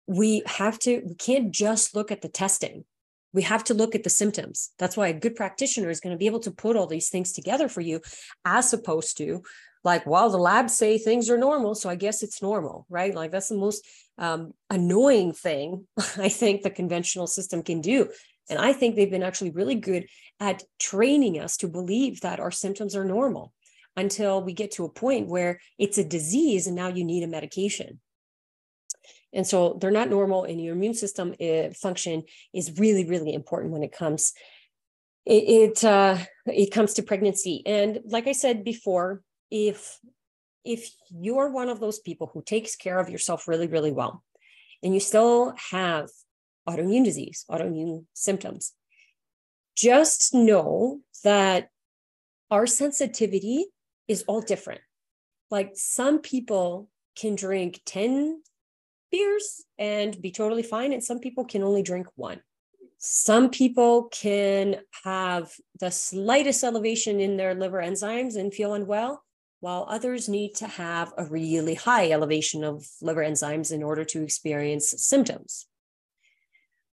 we 0.06 0.42
have 0.47 0.78
to, 0.80 1.02
we 1.06 1.14
can't 1.14 1.50
just 1.50 1.94
look 1.94 2.12
at 2.12 2.20
the 2.20 2.28
testing. 2.28 2.85
We 3.32 3.42
have 3.42 3.64
to 3.64 3.75
look 3.75 3.94
at 3.94 4.04
the 4.04 4.11
symptoms. 4.11 4.70
That's 4.78 4.97
why 4.97 5.08
a 5.08 5.18
good 5.18 5.37
practitioner 5.37 5.90
is 5.90 6.00
going 6.00 6.14
to 6.14 6.18
be 6.18 6.26
able 6.26 6.40
to 6.40 6.50
put 6.50 6.76
all 6.76 6.87
these 6.87 7.08
things 7.08 7.32
together 7.32 7.68
for 7.68 7.80
you, 7.80 8.00
as 8.44 8.73
opposed 8.73 9.16
to 9.18 9.42
like, 9.85 10.06
well, 10.06 10.30
the 10.30 10.38
labs 10.38 10.75
say 10.75 10.99
things 10.99 11.30
are 11.30 11.38
normal. 11.38 11.75
So 11.75 11.88
I 11.88 11.94
guess 11.94 12.23
it's 12.23 12.42
normal, 12.42 12.87
right? 12.88 13.14
Like 13.14 13.30
that's 13.30 13.49
the 13.49 13.56
most 13.56 13.87
um, 14.18 14.52
annoying 14.70 15.32
thing 15.32 15.87
I 16.16 16.28
think 16.28 16.62
the 16.62 16.70
conventional 16.70 17.26
system 17.26 17.62
can 17.62 17.80
do. 17.80 18.08
And 18.50 18.58
I 18.58 18.73
think 18.73 18.97
they've 18.97 19.11
been 19.11 19.23
actually 19.23 19.50
really 19.50 19.75
good 19.75 20.06
at 20.40 20.62
training 20.78 21.38
us 21.38 21.56
to 21.58 21.68
believe 21.68 22.20
that 22.23 22.40
our 22.40 22.50
symptoms 22.50 22.97
are 22.97 23.04
normal 23.04 23.52
until 23.97 24.42
we 24.42 24.52
get 24.52 24.70
to 24.73 24.85
a 24.85 24.88
point 24.88 25.28
where 25.28 25.61
it's 25.78 25.99
a 25.99 26.04
disease 26.04 26.66
and 26.66 26.76
now 26.76 26.88
you 26.88 27.04
need 27.04 27.25
a 27.25 27.28
medication. 27.28 28.00
And 29.32 29.47
so 29.47 29.76
they're 29.78 29.90
not 29.90 30.08
normal, 30.08 30.44
and 30.44 30.58
your 30.62 30.75
immune 30.75 30.94
system 30.94 31.35
uh, 31.38 31.70
function 31.75 32.23
is 32.54 32.78
really, 32.78 33.04
really 33.04 33.35
important 33.35 33.73
when 33.73 33.82
it 33.82 33.92
comes 33.92 34.32
it 35.26 35.44
it, 35.44 35.85
uh, 35.85 36.16
it 36.47 36.73
comes 36.73 36.94
to 36.94 37.02
pregnancy. 37.02 37.62
And 37.66 38.00
like 38.06 38.26
I 38.26 38.32
said 38.32 38.64
before, 38.64 39.23
if 39.50 39.99
if 40.64 40.90
you're 41.11 41.50
one 41.50 41.69
of 41.69 41.81
those 41.81 41.99
people 41.99 42.31
who 42.33 42.43
takes 42.43 42.76
care 42.76 42.99
of 42.99 43.09
yourself 43.09 43.49
really, 43.49 43.67
really 43.67 43.93
well, 43.93 44.23
and 44.83 44.93
you 44.93 45.00
still 45.00 45.55
have 45.71 46.09
autoimmune 46.69 47.05
disease, 47.05 47.45
autoimmune 47.50 48.05
symptoms, 48.12 48.75
just 49.76 50.35
know 50.35 51.00
that 51.25 51.71
our 52.50 52.67
sensitivity 52.67 53.67
is 54.09 54.25
all 54.26 54.40
different. 54.40 54.81
Like 55.50 55.73
some 55.75 56.19
people 56.19 56.90
can 57.17 57.35
drink 57.35 57.81
10 57.87 58.43
beers 59.11 59.64
and 59.78 60.21
be 60.21 60.31
totally 60.31 60.62
fine, 60.62 60.93
and 60.93 61.02
some 61.02 61.21
people 61.21 61.45
can 61.45 61.62
only 61.62 61.83
drink 61.83 62.07
one. 62.14 62.43
Some 62.99 63.50
people 63.50 64.05
can 64.05 64.81
have 65.05 65.52
the 65.78 65.90
slightest 65.90 66.64
elevation 66.64 67.21
in 67.21 67.37
their 67.37 67.55
liver 67.55 67.81
enzymes 67.81 68.37
and 68.37 68.52
feel 68.52 68.75
unwell, 68.75 69.23
while 69.61 69.87
others 69.88 70.29
need 70.29 70.55
to 70.55 70.67
have 70.67 71.12
a 71.17 71.25
really 71.25 71.75
high 71.75 72.11
elevation 72.11 72.62
of 72.62 72.87
liver 73.03 73.23
enzymes 73.23 73.73
in 73.73 73.83
order 73.83 74.05
to 74.05 74.23
experience 74.23 74.95
symptoms. 74.97 75.67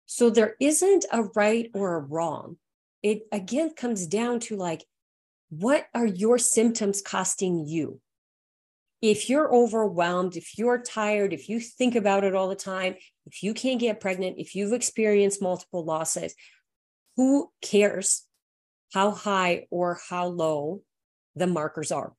So 0.07 0.29
there 0.29 0.55
isn't 0.59 1.05
a 1.11 1.23
right 1.35 1.69
or 1.73 1.95
a 1.95 1.99
wrong. 1.99 2.57
It 3.03 3.23
again 3.31 3.71
comes 3.75 4.07
down 4.07 4.39
to 4.41 4.55
like, 4.55 4.85
what 5.49 5.85
are 5.93 6.05
your 6.05 6.37
symptoms 6.37 7.01
costing 7.01 7.67
you? 7.67 8.01
If 9.01 9.29
you're 9.29 9.53
overwhelmed, 9.53 10.35
if 10.35 10.57
you're 10.57 10.81
tired, 10.81 11.33
if 11.33 11.47
you 11.47 11.59
think 11.59 11.95
about 11.95 12.23
it 12.23 12.33
all 12.33 12.49
the 12.49 12.55
time, 12.55 12.95
if 13.27 13.43
you 13.43 13.53
can't 13.53 13.79
get 13.79 13.99
pregnant, 13.99 14.39
if 14.39 14.55
you've 14.55 14.73
experienced 14.73 15.41
multiple 15.41 15.85
losses, 15.85 16.33
who 17.15 17.51
cares 17.61 18.23
how 18.93 19.11
high 19.11 19.67
or 19.69 19.99
how 20.09 20.27
low 20.27 20.81
the 21.35 21.47
markers 21.47 21.91
are? 21.91 22.13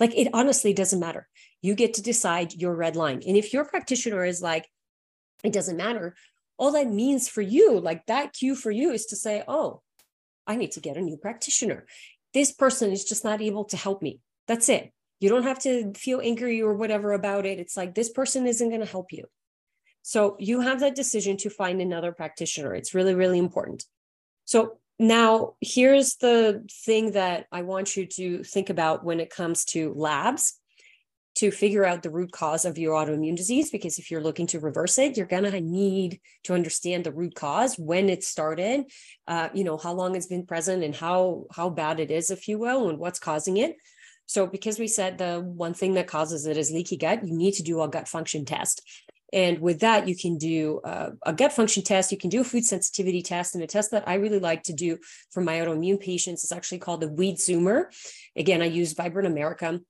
Like 0.00 0.14
it 0.16 0.28
honestly 0.32 0.72
doesn't 0.72 1.00
matter. 1.00 1.28
You 1.60 1.74
get 1.74 1.94
to 1.94 2.02
decide 2.02 2.54
your 2.54 2.74
red 2.74 2.96
line. 2.96 3.22
And 3.26 3.36
if 3.36 3.52
your 3.52 3.64
practitioner 3.64 4.24
is 4.24 4.40
like, 4.40 4.68
it 5.42 5.52
doesn't 5.52 5.76
matter, 5.76 6.14
all 6.56 6.72
that 6.72 6.88
means 6.88 7.28
for 7.28 7.42
you, 7.42 7.78
like 7.78 8.06
that 8.06 8.32
cue 8.32 8.54
for 8.54 8.70
you 8.70 8.90
is 8.90 9.06
to 9.06 9.16
say, 9.16 9.44
oh, 9.46 9.82
I 10.46 10.56
need 10.56 10.72
to 10.72 10.80
get 10.80 10.96
a 10.96 11.02
new 11.02 11.16
practitioner 11.16 11.86
this 12.34 12.52
person 12.52 12.92
is 12.92 13.04
just 13.04 13.24
not 13.24 13.40
able 13.40 13.64
to 13.66 13.76
help 13.76 14.02
me. 14.02 14.20
That's 14.46 14.68
it. 14.68 14.92
You 15.20 15.28
don't 15.28 15.44
have 15.44 15.58
to 15.60 15.92
feel 15.94 16.20
angry 16.22 16.62
or 16.62 16.74
whatever 16.74 17.12
about 17.12 17.46
it. 17.46 17.58
It's 17.58 17.76
like 17.76 17.94
this 17.94 18.10
person 18.10 18.46
isn't 18.46 18.68
going 18.68 18.80
to 18.80 18.86
help 18.86 19.12
you. 19.12 19.24
So 20.02 20.36
you 20.38 20.60
have 20.60 20.80
that 20.80 20.94
decision 20.94 21.36
to 21.38 21.50
find 21.50 21.80
another 21.80 22.12
practitioner. 22.12 22.74
It's 22.74 22.94
really, 22.94 23.14
really 23.14 23.38
important. 23.38 23.84
So 24.44 24.78
now 24.98 25.54
here's 25.60 26.16
the 26.16 26.66
thing 26.84 27.12
that 27.12 27.46
I 27.52 27.62
want 27.62 27.96
you 27.96 28.06
to 28.06 28.42
think 28.42 28.70
about 28.70 29.04
when 29.04 29.20
it 29.20 29.30
comes 29.30 29.64
to 29.66 29.92
labs 29.94 30.58
to 31.36 31.52
figure 31.52 31.84
out 31.84 32.02
the 32.02 32.10
root 32.10 32.32
cause 32.32 32.64
of 32.64 32.78
your 32.78 32.94
autoimmune 32.94 33.36
disease 33.36 33.70
because 33.70 33.98
if 33.98 34.10
you're 34.10 34.22
looking 34.22 34.48
to 34.48 34.58
reverse 34.58 34.98
it 34.98 35.16
you're 35.16 35.26
going 35.26 35.44
to 35.44 35.60
need 35.60 36.20
to 36.42 36.52
understand 36.52 37.04
the 37.04 37.12
root 37.12 37.34
cause 37.36 37.78
when 37.78 38.08
it 38.08 38.24
started 38.24 38.84
uh, 39.28 39.48
you 39.54 39.62
know 39.62 39.76
how 39.76 39.92
long 39.92 40.16
it's 40.16 40.26
been 40.26 40.44
present 40.44 40.82
and 40.82 40.96
how 40.96 41.44
how 41.52 41.70
bad 41.70 42.00
it 42.00 42.10
is 42.10 42.30
if 42.30 42.48
you 42.48 42.58
will 42.58 42.88
and 42.88 42.98
what's 42.98 43.20
causing 43.20 43.56
it. 43.56 43.76
So 44.26 44.46
because 44.46 44.78
we 44.78 44.88
said 44.88 45.16
the 45.16 45.40
one 45.40 45.72
thing 45.72 45.94
that 45.94 46.06
causes 46.06 46.44
it 46.44 46.56
is 46.56 46.72
leaky 46.72 46.96
gut 46.96 47.26
you 47.26 47.34
need 47.36 47.54
to 47.54 47.62
do 47.62 47.80
a 47.82 47.88
gut 47.88 48.08
function 48.08 48.44
test 48.44 48.82
and 49.32 49.58
with 49.60 49.80
that, 49.80 50.08
you 50.08 50.16
can 50.16 50.38
do 50.38 50.80
uh, 50.84 51.10
a 51.24 51.32
gut 51.32 51.52
function 51.52 51.82
test. 51.82 52.10
You 52.10 52.18
can 52.18 52.30
do 52.30 52.40
a 52.40 52.44
food 52.44 52.64
sensitivity 52.64 53.22
test. 53.22 53.54
And 53.54 53.62
a 53.62 53.66
test 53.66 53.90
that 53.90 54.08
I 54.08 54.14
really 54.14 54.38
like 54.38 54.62
to 54.64 54.72
do 54.72 54.98
for 55.30 55.42
my 55.42 55.58
autoimmune 55.58 56.00
patients 56.00 56.44
is 56.44 56.52
actually 56.52 56.78
called 56.78 57.02
the 57.02 57.08
Wheat 57.08 57.36
Zoomer. 57.36 57.86
Again, 58.36 58.62
I 58.62 58.66
use 58.66 58.94
Vibrant 58.94 59.28
America 59.28 59.80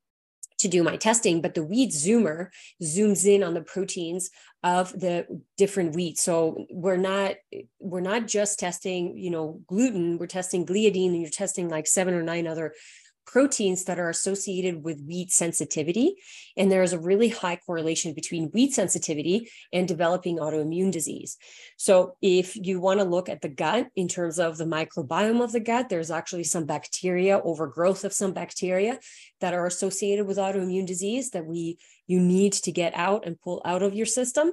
to 0.58 0.68
do 0.68 0.82
my 0.82 0.96
testing, 0.96 1.40
but 1.40 1.54
the 1.54 1.62
wheat 1.62 1.90
zoomer 1.90 2.48
zooms 2.82 3.24
in 3.24 3.42
on 3.42 3.54
the 3.54 3.62
proteins 3.62 4.30
of 4.64 4.90
the 4.92 5.24
different 5.56 5.94
wheat. 5.94 6.18
So 6.18 6.66
we're 6.70 6.96
not 6.96 7.36
we're 7.78 8.00
not 8.00 8.26
just 8.26 8.58
testing, 8.58 9.16
you 9.16 9.30
know, 9.30 9.60
gluten, 9.68 10.18
we're 10.18 10.26
testing 10.26 10.66
gliadin 10.66 11.12
and 11.12 11.22
you're 11.22 11.30
testing 11.30 11.68
like 11.68 11.86
seven 11.86 12.12
or 12.12 12.22
nine 12.22 12.48
other 12.48 12.74
proteins 13.28 13.84
that 13.84 13.98
are 13.98 14.08
associated 14.08 14.82
with 14.82 15.04
wheat 15.06 15.30
sensitivity. 15.30 16.16
And 16.56 16.72
there 16.72 16.82
is 16.82 16.94
a 16.94 16.98
really 16.98 17.28
high 17.28 17.56
correlation 17.56 18.14
between 18.14 18.46
wheat 18.46 18.72
sensitivity 18.72 19.50
and 19.70 19.86
developing 19.86 20.38
autoimmune 20.38 20.90
disease. 20.90 21.36
So, 21.76 22.16
if 22.22 22.56
you 22.56 22.80
want 22.80 23.00
to 23.00 23.04
look 23.04 23.28
at 23.28 23.42
the 23.42 23.50
gut 23.50 23.88
in 23.94 24.08
terms 24.08 24.38
of 24.38 24.56
the 24.56 24.64
microbiome 24.64 25.44
of 25.44 25.52
the 25.52 25.60
gut, 25.60 25.90
there's 25.90 26.10
actually 26.10 26.44
some 26.44 26.64
bacteria, 26.64 27.38
overgrowth 27.38 28.04
of 28.04 28.14
some 28.14 28.32
bacteria 28.32 28.98
that 29.40 29.52
are 29.52 29.66
associated 29.66 30.26
with 30.26 30.38
autoimmune 30.38 30.86
disease 30.86 31.30
that 31.30 31.44
we 31.44 31.78
you 32.06 32.18
need 32.18 32.54
to 32.54 32.72
get 32.72 32.94
out 32.96 33.26
and 33.26 33.38
pull 33.38 33.60
out 33.66 33.82
of 33.82 33.94
your 33.94 34.06
system. 34.06 34.50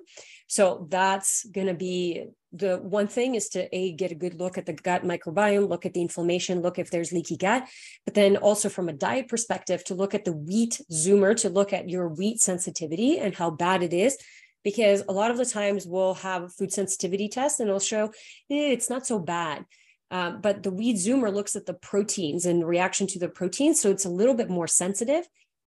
So 0.48 0.88
that's 0.90 1.46
going 1.46 1.68
to 1.68 1.74
be 1.74 2.26
the 2.56 2.78
one 2.78 3.08
thing 3.08 3.36
is 3.36 3.50
to 3.50 3.76
a 3.76 3.92
get 3.94 4.12
a 4.12 4.16
good 4.16 4.40
look 4.40 4.58
at 4.58 4.66
the 4.66 4.74
gut 4.74 5.04
microbiome 5.04 5.68
look 5.68 5.86
at 5.86 5.94
the 5.94 6.02
inflammation 6.02 6.62
look 6.62 6.80
if 6.80 6.90
there's 6.90 7.12
leaky 7.12 7.38
gut 7.38 7.68
but 8.06 8.14
then 8.14 8.38
also 8.38 8.70
from 8.70 8.88
a 8.88 8.94
diet 8.94 9.28
perspective 9.28 9.84
to 9.84 9.94
look 9.94 10.14
at 10.14 10.26
the 10.26 10.32
wheat 10.32 10.80
zoomer 10.92 11.36
to 11.36 11.50
look 11.50 11.74
at 11.74 11.90
your 11.90 12.08
wheat 12.08 12.40
sensitivity 12.40 13.20
and 13.20 13.36
how 13.36 13.50
bad 13.50 13.84
it 13.84 13.94
is 13.94 14.18
because 14.66 15.04
a 15.08 15.14
lot 15.14 15.32
of 15.32 15.38
the 15.38 15.46
times 15.46 15.86
we'll 15.86 16.16
have 16.16 16.54
food 16.54 16.74
sensitivity 16.74 17.30
test 17.30 17.62
and 17.62 17.70
it'll 17.70 17.80
show 17.80 18.08
eh, 18.50 18.74
it's 18.74 18.90
not 18.90 19.08
so 19.08 19.20
bad. 19.20 19.64
Um, 20.12 20.42
but 20.42 20.64
the 20.64 20.72
wheat 20.72 20.98
zoomer 20.98 21.34
looks 21.34 21.56
at 21.56 21.66
the 21.66 21.74
proteins 21.74 22.46
and 22.46 22.68
reaction 22.68 23.08
to 23.08 23.20
the 23.20 23.30
proteins 23.30 23.80
so 23.80 23.90
it's 23.92 24.06
a 24.06 24.10
little 24.10 24.34
bit 24.34 24.50
more 24.50 24.68
sensitive. 24.68 25.28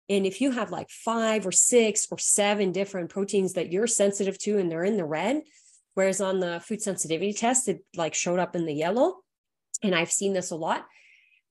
And 0.07 0.25
if 0.25 0.39
you 0.39 0.51
have 0.51 0.71
like 0.71 0.89
five 0.89 1.45
or 1.45 1.51
six 1.51 2.07
or 2.09 2.17
seven 2.17 2.71
different 2.71 3.09
proteins 3.09 3.53
that 3.53 3.71
you're 3.71 3.87
sensitive 3.87 4.37
to 4.39 4.57
and 4.57 4.71
they're 4.71 4.83
in 4.83 4.97
the 4.97 5.05
red 5.05 5.41
Whereas 5.95 6.21
on 6.21 6.39
the 6.39 6.59
food 6.59 6.81
sensitivity 6.81 7.33
test, 7.33 7.67
it 7.67 7.83
like 7.95 8.13
showed 8.13 8.39
up 8.39 8.55
in 8.55 8.65
the 8.65 8.73
yellow. 8.73 9.15
And 9.81 9.95
I've 9.95 10.11
seen 10.11 10.33
this 10.33 10.51
a 10.51 10.55
lot. 10.55 10.85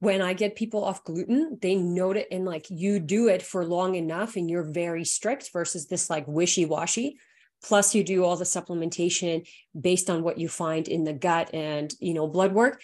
When 0.01 0.21
I 0.21 0.35
get 0.35 0.55
people 0.55 0.85
off 0.85 1.05
gluten, 1.05 1.59
they 1.61 1.75
note 1.77 2.17
it 2.17 2.29
and 2.31 2.45
like 2.45 2.67
you 2.69 3.01
do 3.01 3.29
it 3.29 3.43
for 3.43 3.65
long 3.65 3.95
enough 3.95 4.37
and 4.37 4.51
you're 4.51 4.71
very 4.71 5.05
strict 5.05 5.51
versus 5.53 5.87
this 5.87 6.11
like 6.11 6.29
wishy 6.29 6.67
washy. 6.67 7.19
Plus, 7.65 7.95
you 7.95 8.05
do 8.05 8.25
all 8.25 8.37
the 8.37 8.45
supplementation 8.45 9.49
based 9.79 10.11
on 10.11 10.23
what 10.23 10.37
you 10.37 10.49
find 10.49 10.87
in 10.89 11.05
the 11.05 11.15
gut 11.15 11.55
and 11.55 11.93
you 11.99 12.13
know 12.13 12.29
blood 12.29 12.53
work. 12.53 12.83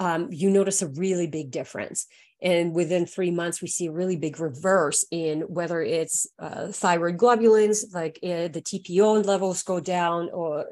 Um, 0.00 0.28
you 0.30 0.50
notice 0.50 0.82
a 0.82 0.88
really 0.88 1.28
big 1.28 1.52
difference. 1.52 2.06
And 2.40 2.74
within 2.74 3.04
three 3.04 3.32
months, 3.32 3.60
we 3.60 3.68
see 3.68 3.86
a 3.86 3.92
really 3.92 4.16
big 4.16 4.38
reverse 4.38 5.04
in 5.10 5.40
whether 5.42 5.82
it's 5.82 6.26
uh, 6.38 6.68
thyroid 6.68 7.16
globulins, 7.16 7.92
like 7.92 8.20
uh, 8.22 8.46
the 8.48 8.62
TPO 8.62 9.26
levels 9.26 9.62
go 9.64 9.80
down, 9.80 10.30
or 10.32 10.66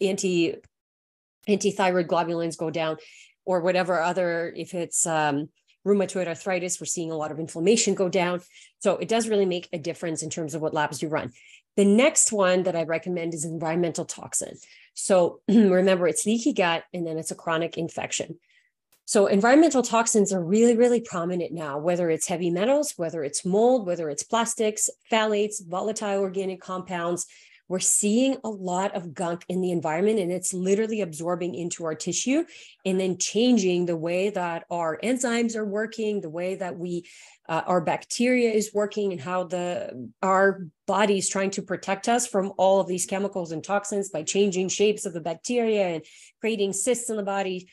anti 0.00 0.56
anti-thyroid 1.48 2.06
globulins 2.06 2.56
go 2.56 2.70
down 2.70 2.96
or 3.44 3.60
whatever 3.60 4.00
other 4.00 4.52
if 4.56 4.74
it's 4.74 5.06
um, 5.06 5.48
rheumatoid 5.86 6.28
arthritis 6.28 6.80
we're 6.80 6.86
seeing 6.86 7.10
a 7.10 7.16
lot 7.16 7.32
of 7.32 7.40
inflammation 7.40 7.94
go 7.94 8.08
down. 8.08 8.40
So 8.78 8.96
it 8.98 9.08
does 9.08 9.28
really 9.28 9.46
make 9.46 9.68
a 9.72 9.78
difference 9.78 10.22
in 10.22 10.30
terms 10.30 10.54
of 10.54 10.62
what 10.62 10.74
labs 10.74 11.02
you 11.02 11.08
run. 11.08 11.32
The 11.76 11.84
next 11.84 12.32
one 12.32 12.64
that 12.64 12.76
i 12.76 12.84
recommend 12.84 13.34
is 13.34 13.44
environmental 13.44 14.04
toxin. 14.04 14.56
So 14.94 15.40
remember 15.48 16.06
it's 16.06 16.26
leaky 16.26 16.52
gut 16.52 16.84
and 16.92 17.06
then 17.06 17.18
it's 17.18 17.30
a 17.30 17.36
chronic 17.36 17.76
infection 17.76 18.38
so 19.12 19.26
environmental 19.26 19.82
toxins 19.82 20.32
are 20.32 20.42
really 20.42 20.74
really 20.74 21.02
prominent 21.02 21.52
now 21.52 21.76
whether 21.76 22.08
it's 22.08 22.26
heavy 22.26 22.48
metals 22.48 22.94
whether 22.96 23.22
it's 23.22 23.44
mold 23.44 23.86
whether 23.86 24.08
it's 24.08 24.22
plastics 24.22 24.88
phthalates 25.10 25.56
volatile 25.68 26.20
organic 26.20 26.62
compounds. 26.62 27.26
We're 27.68 27.78
seeing 27.78 28.38
a 28.42 28.48
lot 28.48 28.94
of 28.96 29.12
gunk 29.12 29.44
in 29.50 29.60
the 29.60 29.70
environment 29.70 30.18
and 30.18 30.32
it's 30.32 30.54
literally 30.54 31.02
absorbing 31.02 31.54
into 31.54 31.84
our 31.84 31.94
tissue 31.94 32.44
and 32.86 32.98
then 32.98 33.18
changing 33.18 33.84
the 33.84 33.98
way 33.98 34.30
that 34.30 34.64
our 34.70 34.98
enzymes 35.02 35.56
are 35.56 35.66
working 35.66 36.22
the 36.22 36.30
way 36.30 36.54
that 36.54 36.78
we 36.78 37.04
uh, 37.50 37.62
our 37.66 37.82
bacteria 37.82 38.50
is 38.50 38.70
working 38.72 39.12
and 39.12 39.20
how 39.20 39.44
the 39.44 40.10
our 40.22 40.66
body 40.86 41.18
is 41.18 41.28
trying 41.28 41.50
to 41.50 41.60
protect 41.60 42.08
us 42.08 42.26
from 42.26 42.54
all 42.56 42.80
of 42.80 42.88
these 42.88 43.04
chemicals 43.04 43.52
and 43.52 43.62
toxins 43.62 44.08
by 44.08 44.22
changing 44.22 44.70
shapes 44.70 45.04
of 45.04 45.12
the 45.12 45.20
bacteria 45.20 45.88
and 45.88 46.04
creating 46.40 46.72
cysts 46.72 47.10
in 47.10 47.16
the 47.16 47.22
body. 47.22 47.68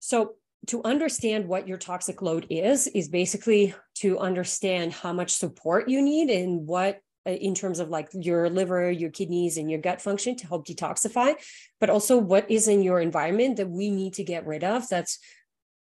So 0.00 0.36
to 0.66 0.82
understand 0.84 1.46
what 1.46 1.68
your 1.68 1.78
toxic 1.78 2.22
load 2.22 2.46
is 2.50 2.86
is 2.88 3.08
basically 3.08 3.74
to 3.96 4.18
understand 4.18 4.92
how 4.92 5.12
much 5.12 5.30
support 5.30 5.88
you 5.88 6.02
need 6.02 6.30
and 6.30 6.66
what 6.66 7.00
uh, 7.26 7.30
in 7.30 7.54
terms 7.54 7.80
of 7.80 7.88
like 7.88 8.08
your 8.12 8.50
liver, 8.50 8.90
your 8.90 9.10
kidneys, 9.10 9.56
and 9.56 9.70
your 9.70 9.80
gut 9.80 10.00
function 10.00 10.36
to 10.36 10.46
help 10.46 10.66
detoxify, 10.66 11.34
but 11.80 11.88
also 11.88 12.18
what 12.18 12.50
is 12.50 12.68
in 12.68 12.82
your 12.82 13.00
environment 13.00 13.56
that 13.56 13.70
we 13.70 13.90
need 13.90 14.14
to 14.14 14.24
get 14.24 14.46
rid 14.46 14.62
of 14.62 14.86
that's 14.88 15.18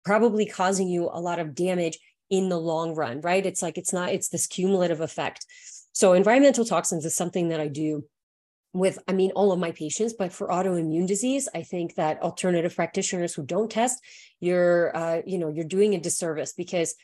probably 0.03 0.45
causing 0.45 0.87
you 0.87 1.09
a 1.11 1.19
lot 1.19 1.39
of 1.39 1.53
damage 1.53 1.99
in 2.29 2.49
the 2.49 2.59
long 2.59 2.95
run, 2.95 3.21
right? 3.21 3.45
It's 3.45 3.61
like 3.61 3.77
it's 3.77 3.93
not, 3.93 4.09
it's 4.09 4.29
this 4.29 4.47
cumulative 4.47 5.01
effect. 5.01 5.45
So, 5.91 6.13
environmental 6.13 6.65
toxins 6.65 7.05
is 7.05 7.15
something 7.15 7.49
that 7.49 7.59
I 7.59 7.67
do 7.67 8.05
with 8.73 8.99
i 9.07 9.13
mean 9.13 9.31
all 9.31 9.51
of 9.51 9.59
my 9.59 9.71
patients 9.71 10.13
but 10.13 10.33
for 10.33 10.49
autoimmune 10.49 11.07
disease 11.07 11.47
i 11.55 11.61
think 11.61 11.95
that 11.95 12.21
alternative 12.21 12.75
practitioners 12.75 13.33
who 13.33 13.43
don't 13.43 13.71
test 13.71 14.03
you're 14.39 14.95
uh, 14.95 15.21
you 15.25 15.37
know 15.37 15.49
you're 15.49 15.65
doing 15.65 15.95
a 15.95 15.99
disservice 15.99 16.53
because 16.53 16.95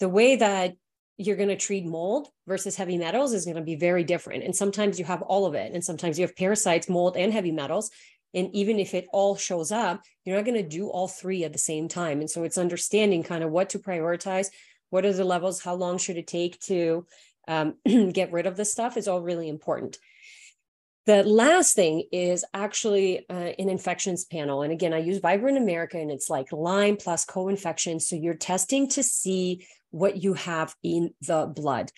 the 0.00 0.08
way 0.08 0.36
that 0.36 0.74
you're 1.16 1.36
going 1.36 1.48
to 1.48 1.56
treat 1.56 1.84
mold 1.84 2.28
versus 2.46 2.76
heavy 2.76 2.98
metals 2.98 3.32
is 3.32 3.44
going 3.44 3.56
to 3.56 3.62
be 3.62 3.76
very 3.76 4.02
different. 4.02 4.44
And 4.44 4.54
sometimes 4.54 4.98
you 4.98 5.04
have 5.04 5.22
all 5.22 5.46
of 5.46 5.54
it. 5.54 5.72
And 5.72 5.84
sometimes 5.84 6.18
you 6.18 6.26
have 6.26 6.36
parasites, 6.36 6.88
mold, 6.88 7.16
and 7.16 7.32
heavy 7.32 7.52
metals. 7.52 7.90
And 8.34 8.48
even 8.54 8.78
if 8.78 8.94
it 8.94 9.06
all 9.12 9.36
shows 9.36 9.70
up, 9.70 10.02
you're 10.24 10.36
not 10.36 10.44
going 10.46 10.62
to 10.62 10.68
do 10.68 10.88
all 10.88 11.06
three 11.06 11.44
at 11.44 11.52
the 11.52 11.58
same 11.58 11.86
time. 11.86 12.20
And 12.20 12.30
so 12.30 12.44
it's 12.44 12.58
understanding 12.58 13.22
kind 13.22 13.44
of 13.44 13.50
what 13.50 13.70
to 13.70 13.78
prioritize, 13.78 14.48
what 14.90 15.04
are 15.04 15.12
the 15.12 15.24
levels, 15.24 15.62
how 15.62 15.74
long 15.74 15.98
should 15.98 16.16
it 16.16 16.26
take 16.26 16.58
to 16.60 17.06
um, 17.46 17.74
get 18.12 18.32
rid 18.32 18.46
of 18.46 18.56
this 18.56 18.72
stuff 18.72 18.96
is 18.96 19.06
all 19.06 19.20
really 19.20 19.48
important. 19.48 19.98
The 21.04 21.24
last 21.24 21.74
thing 21.74 22.04
is 22.12 22.44
actually 22.54 23.26
uh, 23.28 23.52
an 23.58 23.68
infections 23.68 24.24
panel. 24.24 24.62
And 24.62 24.72
again, 24.72 24.94
I 24.94 24.98
use 24.98 25.18
Vibrant 25.18 25.58
America 25.58 25.98
and 25.98 26.12
it's 26.12 26.30
like 26.30 26.52
Lyme 26.52 26.96
plus 26.96 27.24
co 27.24 27.48
infection. 27.48 27.98
So 27.98 28.14
you're 28.14 28.34
testing 28.34 28.88
to 28.90 29.02
see 29.02 29.66
what 29.90 30.22
you 30.22 30.34
have 30.34 30.74
in 30.82 31.12
the 31.20 31.46
blood. 31.46 31.90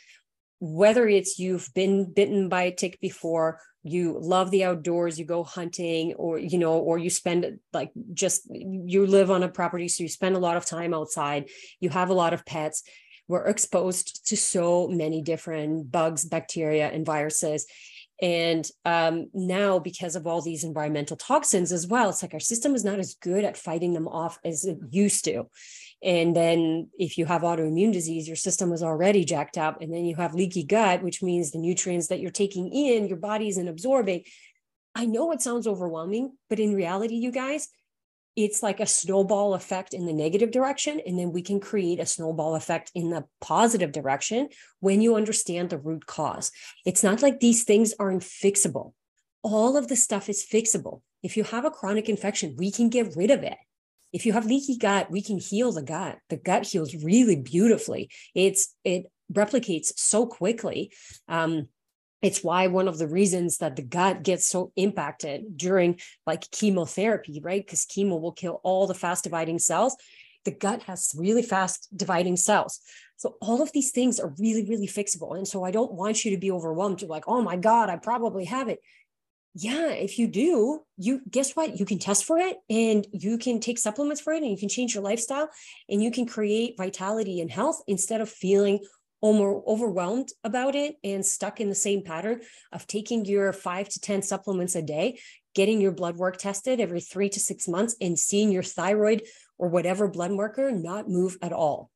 Whether 0.60 1.06
it's 1.06 1.38
you've 1.38 1.68
been 1.74 2.12
bitten 2.12 2.48
by 2.48 2.62
a 2.62 2.74
tick 2.74 2.98
before, 2.98 3.60
you 3.82 4.18
love 4.18 4.50
the 4.50 4.64
outdoors, 4.64 5.18
you 5.18 5.26
go 5.26 5.44
hunting, 5.44 6.14
or 6.14 6.38
you 6.38 6.56
know, 6.56 6.78
or 6.78 6.96
you 6.96 7.10
spend 7.10 7.58
like 7.74 7.92
just 8.14 8.48
you 8.50 9.06
live 9.06 9.30
on 9.30 9.42
a 9.42 9.48
property, 9.48 9.88
so 9.88 10.02
you 10.02 10.08
spend 10.08 10.34
a 10.34 10.38
lot 10.38 10.56
of 10.56 10.64
time 10.64 10.94
outside, 10.94 11.50
you 11.80 11.90
have 11.90 12.08
a 12.08 12.14
lot 12.14 12.32
of 12.32 12.46
pets. 12.46 12.82
We're 13.28 13.44
exposed 13.46 14.26
to 14.28 14.36
so 14.38 14.88
many 14.88 15.20
different 15.20 15.90
bugs, 15.90 16.24
bacteria, 16.24 16.88
and 16.88 17.04
viruses. 17.04 17.66
And 18.22 18.68
um, 18.84 19.28
now, 19.34 19.78
because 19.78 20.14
of 20.16 20.26
all 20.26 20.40
these 20.40 20.64
environmental 20.64 21.16
toxins 21.16 21.72
as 21.72 21.86
well, 21.86 22.10
it's 22.10 22.22
like 22.22 22.32
our 22.32 22.40
system 22.40 22.74
is 22.74 22.84
not 22.84 22.98
as 22.98 23.14
good 23.14 23.44
at 23.44 23.56
fighting 23.56 23.92
them 23.92 24.06
off 24.06 24.38
as 24.44 24.64
it 24.64 24.78
used 24.90 25.24
to. 25.24 25.48
And 26.02 26.36
then 26.36 26.90
if 26.98 27.18
you 27.18 27.26
have 27.26 27.42
autoimmune 27.42 27.92
disease, 27.92 28.28
your 28.28 28.36
system 28.36 28.72
is 28.72 28.82
already 28.82 29.24
jacked 29.24 29.58
up. 29.58 29.80
And 29.80 29.92
then 29.92 30.04
you 30.04 30.16
have 30.16 30.34
leaky 30.34 30.62
gut, 30.62 31.02
which 31.02 31.22
means 31.22 31.50
the 31.50 31.58
nutrients 31.58 32.08
that 32.08 32.20
you're 32.20 32.30
taking 32.30 32.72
in, 32.72 33.08
your 33.08 33.16
body 33.16 33.48
isn't 33.48 33.68
absorbing. 33.68 34.22
I 34.94 35.06
know 35.06 35.32
it 35.32 35.42
sounds 35.42 35.66
overwhelming, 35.66 36.36
but 36.48 36.60
in 36.60 36.74
reality, 36.74 37.16
you 37.16 37.32
guys, 37.32 37.68
it's 38.36 38.62
like 38.62 38.80
a 38.80 38.86
snowball 38.86 39.54
effect 39.54 39.94
in 39.94 40.06
the 40.06 40.12
negative 40.12 40.50
direction. 40.50 41.00
And 41.06 41.18
then 41.18 41.32
we 41.32 41.42
can 41.42 41.60
create 41.60 42.00
a 42.00 42.06
snowball 42.06 42.54
effect 42.56 42.90
in 42.94 43.10
the 43.10 43.24
positive 43.40 43.92
direction 43.92 44.48
when 44.80 45.00
you 45.00 45.14
understand 45.14 45.70
the 45.70 45.78
root 45.78 46.06
cause. 46.06 46.50
It's 46.84 47.02
not 47.02 47.22
like 47.22 47.40
these 47.40 47.64
things 47.64 47.94
aren't 47.98 48.22
fixable. 48.22 48.92
All 49.42 49.76
of 49.76 49.88
the 49.88 49.96
stuff 49.96 50.28
is 50.28 50.46
fixable. 50.50 51.02
If 51.22 51.36
you 51.36 51.44
have 51.44 51.64
a 51.64 51.70
chronic 51.70 52.08
infection, 52.08 52.56
we 52.58 52.70
can 52.70 52.88
get 52.88 53.14
rid 53.16 53.30
of 53.30 53.42
it. 53.42 53.56
If 54.12 54.26
you 54.26 54.32
have 54.32 54.46
leaky 54.46 54.76
gut, 54.76 55.10
we 55.10 55.22
can 55.22 55.38
heal 55.38 55.72
the 55.72 55.82
gut. 55.82 56.18
The 56.28 56.36
gut 56.36 56.66
heals 56.66 56.94
really 56.94 57.36
beautifully. 57.36 58.10
It's 58.34 58.74
it 58.84 59.06
replicates 59.32 59.92
so 59.96 60.26
quickly. 60.26 60.92
Um, 61.28 61.68
it's 62.24 62.42
why 62.42 62.68
one 62.68 62.88
of 62.88 62.96
the 62.96 63.06
reasons 63.06 63.58
that 63.58 63.76
the 63.76 63.82
gut 63.82 64.22
gets 64.22 64.48
so 64.48 64.72
impacted 64.76 65.58
during 65.58 66.00
like 66.26 66.50
chemotherapy, 66.50 67.40
right? 67.42 67.64
Because 67.64 67.84
chemo 67.84 68.18
will 68.18 68.32
kill 68.32 68.60
all 68.64 68.86
the 68.86 68.94
fast 68.94 69.24
dividing 69.24 69.58
cells. 69.58 69.94
The 70.46 70.50
gut 70.50 70.84
has 70.84 71.12
really 71.16 71.42
fast 71.42 71.88
dividing 71.94 72.38
cells. 72.38 72.80
So 73.16 73.36
all 73.42 73.60
of 73.60 73.72
these 73.72 73.90
things 73.90 74.18
are 74.18 74.34
really, 74.38 74.66
really 74.66 74.86
fixable. 74.86 75.36
And 75.36 75.46
so 75.46 75.64
I 75.64 75.70
don't 75.70 75.92
want 75.92 76.24
you 76.24 76.30
to 76.30 76.38
be 76.38 76.50
overwhelmed. 76.50 77.02
You're 77.02 77.10
like, 77.10 77.28
oh 77.28 77.42
my 77.42 77.56
God, 77.56 77.90
I 77.90 77.96
probably 77.96 78.46
have 78.46 78.68
it. 78.68 78.80
Yeah, 79.54 79.90
if 79.90 80.18
you 80.18 80.26
do, 80.26 80.80
you 80.96 81.20
guess 81.30 81.54
what? 81.54 81.78
You 81.78 81.84
can 81.84 81.98
test 81.98 82.24
for 82.24 82.38
it 82.38 82.56
and 82.70 83.06
you 83.12 83.36
can 83.36 83.60
take 83.60 83.78
supplements 83.78 84.22
for 84.22 84.32
it 84.32 84.42
and 84.42 84.50
you 84.50 84.56
can 84.56 84.70
change 84.70 84.94
your 84.94 85.04
lifestyle 85.04 85.50
and 85.90 86.02
you 86.02 86.10
can 86.10 86.26
create 86.26 86.76
vitality 86.78 87.40
and 87.40 87.50
health 87.50 87.82
instead 87.86 88.20
of 88.22 88.30
feeling 88.30 88.80
overwhelmed 89.24 90.28
about 90.42 90.74
it 90.74 90.96
and 91.02 91.24
stuck 91.24 91.60
in 91.60 91.68
the 91.68 91.74
same 91.74 92.02
pattern 92.02 92.40
of 92.72 92.86
taking 92.86 93.24
your 93.24 93.52
five 93.52 93.88
to 93.88 94.00
10 94.00 94.22
supplements 94.22 94.74
a 94.74 94.82
day, 94.82 95.18
getting 95.54 95.80
your 95.80 95.92
blood 95.92 96.16
work 96.16 96.36
tested 96.36 96.80
every 96.80 97.00
three 97.00 97.28
to 97.30 97.40
six 97.40 97.66
months, 97.66 97.96
and 98.00 98.18
seeing 98.18 98.52
your 98.52 98.62
thyroid 98.62 99.22
or 99.58 99.68
whatever 99.68 100.08
blood 100.08 100.32
marker 100.32 100.70
not 100.70 101.08
move 101.08 101.38
at 101.40 101.52
all. 101.52 101.90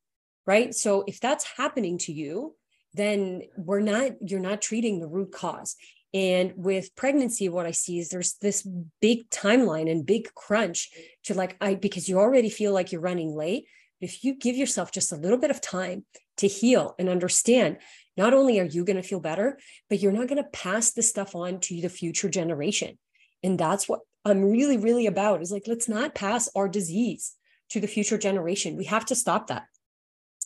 Right. 0.47 0.75
So 0.75 1.05
if 1.07 1.21
that's 1.21 1.47
happening 1.59 1.99
to 1.99 2.13
you, 2.13 2.55
then 2.95 3.43
we're 3.57 3.81
not, 3.81 4.13
you're 4.27 4.41
not 4.41 4.63
treating 4.63 4.99
the 4.99 5.07
root 5.07 5.31
cause. 5.31 5.77
And 6.15 6.55
with 6.57 6.97
pregnancy, 6.97 7.51
what 7.51 7.67
I 7.67 7.73
see 7.73 7.99
is 7.99 8.09
there's 8.09 8.35
this 8.41 8.67
big 9.03 9.29
timeline 9.29 9.91
and 9.91 10.07
big 10.07 10.33
crunch 10.35 10.89
to 11.25 11.35
like, 11.35 11.57
I, 11.61 11.75
because 11.75 12.09
you 12.09 12.19
already 12.19 12.49
feel 12.49 12.73
like 12.73 12.93
you're 12.93 13.03
running 13.03 13.37
late. 13.37 13.67
If 14.01 14.25
you 14.25 14.35
give 14.35 14.57
yourself 14.57 14.91
just 14.91 15.13
a 15.13 15.17
little 15.17 15.37
bit 15.37 15.51
of 15.51 15.61
time 15.61 16.07
to 16.39 16.49
heal 16.49 16.95
and 16.99 17.09
understand 17.09 17.79
not 18.17 18.35
only 18.35 18.59
are 18.59 18.65
you 18.65 18.85
going 18.85 18.97
to 18.97 19.03
feel 19.03 19.21
better, 19.21 19.59
but 19.89 20.01
you're 20.01 20.13
not 20.13 20.29
going 20.29 20.43
to 20.43 20.51
pass 20.51 20.93
this 20.93 21.09
stuff 21.09 21.37
on 21.37 21.61
to 21.61 21.81
the 21.81 21.89
future 21.89 22.29
generation. 22.29 22.99
And 23.43 23.59
that's 23.59 23.89
what 23.89 24.01
I'm 24.25 24.45
really, 24.45 24.77
really 24.77 25.07
about 25.07 25.41
is 25.41 25.53
like, 25.53 25.65
let's 25.67 25.89
not 25.89 26.15
pass 26.15 26.49
our 26.57 26.69
disease 26.69 27.35
to 27.71 27.81
the 27.81 27.87
future 27.87 28.19
generation. 28.19 28.77
We 28.77 28.87
have 28.87 29.05
to 29.07 29.15
stop 29.15 29.47
that. 29.47 29.67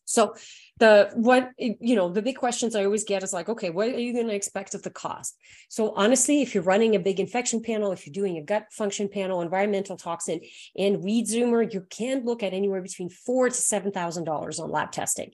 So 0.04 0.34
the 0.78 1.10
what 1.14 1.50
you 1.58 1.94
know 1.94 2.08
the 2.08 2.22
big 2.22 2.36
questions 2.36 2.74
i 2.74 2.84
always 2.84 3.04
get 3.04 3.22
is 3.22 3.32
like 3.32 3.48
okay 3.48 3.70
what 3.70 3.88
are 3.88 4.00
you 4.00 4.12
going 4.12 4.26
to 4.26 4.34
expect 4.34 4.74
of 4.74 4.82
the 4.82 4.90
cost 4.90 5.36
so 5.68 5.92
honestly 5.94 6.40
if 6.42 6.54
you're 6.54 6.62
running 6.64 6.96
a 6.96 6.98
big 6.98 7.20
infection 7.20 7.62
panel 7.62 7.92
if 7.92 8.06
you're 8.06 8.12
doing 8.12 8.38
a 8.38 8.42
gut 8.42 8.66
function 8.72 9.08
panel 9.08 9.42
environmental 9.42 9.96
toxin 9.96 10.40
and 10.76 11.02
wheat 11.02 11.28
zoomer 11.28 11.72
you 11.72 11.86
can 11.90 12.24
look 12.24 12.42
at 12.42 12.54
anywhere 12.54 12.80
between 12.82 13.10
four 13.10 13.48
to 13.48 13.54
seven 13.54 13.92
thousand 13.92 14.24
dollars 14.24 14.58
on 14.58 14.70
lab 14.70 14.90
testing 14.90 15.30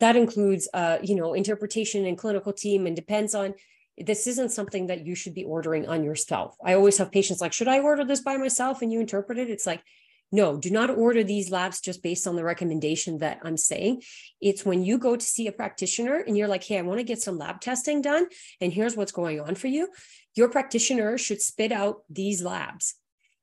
that 0.00 0.16
includes 0.16 0.68
uh, 0.74 0.98
you 1.02 1.14
know 1.14 1.34
interpretation 1.34 2.06
and 2.06 2.18
clinical 2.18 2.52
team 2.52 2.86
and 2.86 2.96
depends 2.96 3.34
on 3.34 3.54
this 3.96 4.26
isn't 4.26 4.52
something 4.52 4.86
that 4.86 5.04
you 5.04 5.14
should 5.14 5.34
be 5.34 5.44
ordering 5.44 5.88
on 5.88 6.04
yourself. 6.04 6.56
I 6.64 6.74
always 6.74 6.98
have 6.98 7.10
patients 7.10 7.40
like 7.40 7.52
should 7.52 7.68
i 7.68 7.80
order 7.80 8.04
this 8.04 8.20
by 8.20 8.36
myself? 8.36 8.82
And 8.82 8.92
you 8.92 9.00
interpret 9.00 9.38
it. 9.38 9.50
It's 9.50 9.66
like 9.66 9.82
no 10.30 10.58
do 10.58 10.70
not 10.70 10.90
order 10.90 11.24
these 11.24 11.50
labs 11.50 11.80
just 11.80 12.02
based 12.02 12.26
on 12.26 12.36
the 12.36 12.44
recommendation 12.44 13.18
that 13.18 13.40
i'm 13.42 13.56
saying. 13.56 14.02
It's 14.40 14.64
when 14.64 14.84
you 14.84 14.98
go 14.98 15.16
to 15.16 15.24
see 15.24 15.46
a 15.46 15.52
practitioner 15.52 16.18
and 16.18 16.36
you're 16.36 16.48
like 16.48 16.64
hey 16.64 16.78
i 16.78 16.82
want 16.82 16.98
to 16.98 17.04
get 17.04 17.22
some 17.22 17.38
lab 17.38 17.60
testing 17.60 18.02
done 18.02 18.26
and 18.60 18.72
here's 18.72 18.96
what's 18.96 19.12
going 19.12 19.40
on 19.40 19.54
for 19.54 19.68
you. 19.68 19.88
Your 20.34 20.48
practitioner 20.48 21.18
should 21.18 21.40
spit 21.42 21.72
out 21.72 22.02
these 22.10 22.42
labs. 22.42 22.94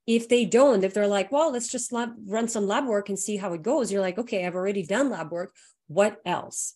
If 0.08 0.30
they 0.30 0.46
don't 0.46 0.84
if 0.84 0.94
they're 0.94 1.08
like 1.08 1.32
well 1.32 1.52
let's 1.52 1.70
just 1.70 1.92
lab, 1.92 2.12
run 2.28 2.48
some 2.48 2.68
lab 2.68 2.86
work 2.86 3.10
and 3.10 3.18
see 3.18 3.38
how 3.38 3.54
it 3.54 3.64
goes 3.64 3.92
you're 3.92 4.02
like 4.02 4.20
okay 4.20 4.46
i've 4.46 4.54
already 4.54 4.86
done 4.86 5.10
lab 5.10 5.32
work 5.32 5.56
what 5.88 6.18
else? 6.26 6.76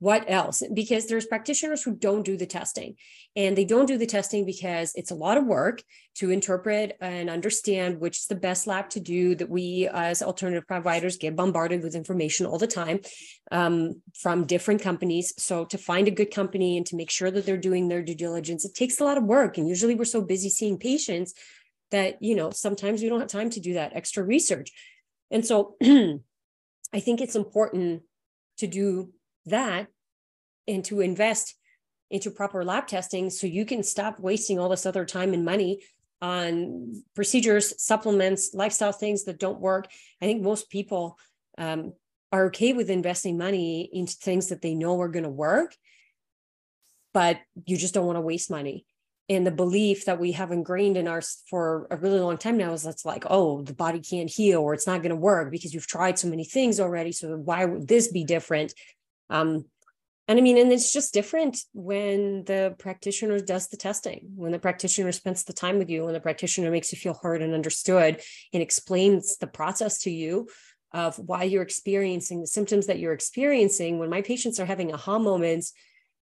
What 0.00 0.30
else? 0.30 0.62
Because 0.72 1.06
there's 1.06 1.26
practitioners 1.26 1.82
who 1.82 1.92
don't 1.92 2.24
do 2.24 2.36
the 2.36 2.46
testing 2.46 2.94
and 3.34 3.58
they 3.58 3.64
don't 3.64 3.86
do 3.86 3.98
the 3.98 4.06
testing 4.06 4.46
because 4.46 4.92
it's 4.94 5.10
a 5.10 5.16
lot 5.16 5.36
of 5.36 5.44
work 5.44 5.82
to 6.16 6.30
interpret 6.30 6.96
and 7.00 7.28
understand 7.28 7.98
which 7.98 8.18
is 8.18 8.26
the 8.26 8.36
best 8.36 8.68
lab 8.68 8.90
to 8.90 9.00
do 9.00 9.34
that 9.34 9.50
we 9.50 9.88
as 9.92 10.22
alternative 10.22 10.68
providers 10.68 11.16
get 11.16 11.34
bombarded 11.34 11.82
with 11.82 11.96
information 11.96 12.46
all 12.46 12.58
the 12.58 12.66
time 12.68 13.00
um, 13.50 14.00
from 14.14 14.46
different 14.46 14.82
companies. 14.82 15.34
So 15.36 15.64
to 15.64 15.78
find 15.78 16.06
a 16.06 16.12
good 16.12 16.32
company 16.32 16.76
and 16.76 16.86
to 16.86 16.96
make 16.96 17.10
sure 17.10 17.32
that 17.32 17.44
they're 17.44 17.56
doing 17.56 17.88
their 17.88 18.02
due 18.02 18.14
diligence, 18.14 18.64
it 18.64 18.76
takes 18.76 19.00
a 19.00 19.04
lot 19.04 19.18
of 19.18 19.24
work. 19.24 19.58
And 19.58 19.68
usually 19.68 19.96
we're 19.96 20.04
so 20.04 20.22
busy 20.22 20.48
seeing 20.48 20.78
patients 20.78 21.34
that, 21.90 22.22
you 22.22 22.36
know, 22.36 22.50
sometimes 22.50 23.02
we 23.02 23.08
don't 23.08 23.20
have 23.20 23.28
time 23.28 23.50
to 23.50 23.60
do 23.60 23.74
that 23.74 23.96
extra 23.96 24.22
research. 24.22 24.70
And 25.32 25.44
so 25.44 25.76
I 26.92 27.00
think 27.00 27.20
it's 27.20 27.36
important 27.36 28.02
to 28.58 28.66
do 28.66 29.12
that 29.46 29.88
and 30.66 30.84
to 30.86 31.00
invest 31.00 31.54
into 32.10 32.30
proper 32.30 32.64
lab 32.64 32.86
testing 32.86 33.30
so 33.30 33.46
you 33.46 33.64
can 33.64 33.82
stop 33.82 34.18
wasting 34.18 34.58
all 34.58 34.68
this 34.68 34.86
other 34.86 35.04
time 35.04 35.34
and 35.34 35.44
money 35.44 35.82
on 36.20 37.02
procedures, 37.14 37.80
supplements, 37.82 38.52
lifestyle 38.54 38.92
things 38.92 39.24
that 39.24 39.38
don't 39.38 39.60
work. 39.60 39.86
I 40.20 40.24
think 40.24 40.42
most 40.42 40.70
people 40.70 41.18
um, 41.58 41.92
are 42.32 42.46
okay 42.46 42.72
with 42.72 42.90
investing 42.90 43.38
money 43.38 43.88
into 43.92 44.14
things 44.14 44.48
that 44.48 44.62
they 44.62 44.74
know 44.74 45.00
are 45.00 45.08
going 45.08 45.24
to 45.24 45.30
work, 45.30 45.74
but 47.14 47.38
you 47.66 47.76
just 47.76 47.94
don't 47.94 48.06
want 48.06 48.16
to 48.16 48.22
waste 48.22 48.50
money 48.50 48.86
and 49.28 49.46
the 49.46 49.50
belief 49.50 50.06
that 50.06 50.18
we 50.18 50.32
have 50.32 50.52
ingrained 50.52 50.96
in 50.96 51.06
our 51.06 51.22
for 51.50 51.86
a 51.90 51.96
really 51.96 52.20
long 52.20 52.38
time 52.38 52.56
now 52.56 52.72
is 52.72 52.82
that's 52.82 53.04
like 53.04 53.24
oh 53.28 53.62
the 53.62 53.74
body 53.74 54.00
can't 54.00 54.30
heal 54.30 54.60
or 54.60 54.74
it's 54.74 54.86
not 54.86 55.02
going 55.02 55.10
to 55.10 55.16
work 55.16 55.50
because 55.50 55.74
you've 55.74 55.86
tried 55.86 56.18
so 56.18 56.28
many 56.28 56.44
things 56.44 56.80
already 56.80 57.12
so 57.12 57.36
why 57.36 57.64
would 57.64 57.86
this 57.86 58.08
be 58.08 58.24
different? 58.24 58.74
Um 59.30 59.66
and 60.26 60.38
i 60.38 60.42
mean 60.42 60.58
and 60.58 60.70
it's 60.72 60.92
just 60.92 61.14
different 61.14 61.58
when 61.72 62.44
the 62.44 62.74
practitioner 62.78 63.40
does 63.40 63.68
the 63.68 63.78
testing 63.78 64.30
when 64.36 64.52
the 64.52 64.58
practitioner 64.58 65.10
spends 65.10 65.44
the 65.44 65.54
time 65.54 65.78
with 65.78 65.88
you 65.88 66.04
when 66.04 66.12
the 66.12 66.20
practitioner 66.20 66.70
makes 66.70 66.92
you 66.92 66.98
feel 66.98 67.18
heard 67.22 67.40
and 67.40 67.54
understood 67.54 68.20
and 68.52 68.62
explains 68.62 69.38
the 69.38 69.46
process 69.46 70.00
to 70.00 70.10
you 70.10 70.46
of 70.92 71.18
why 71.18 71.42
you're 71.44 71.62
experiencing 71.62 72.40
the 72.40 72.46
symptoms 72.46 72.86
that 72.86 72.98
you're 72.98 73.12
experiencing. 73.12 73.98
When 73.98 74.10
my 74.10 74.22
patients 74.22 74.58
are 74.58 74.66
having 74.66 74.92
aha 74.92 75.18
moments 75.18 75.72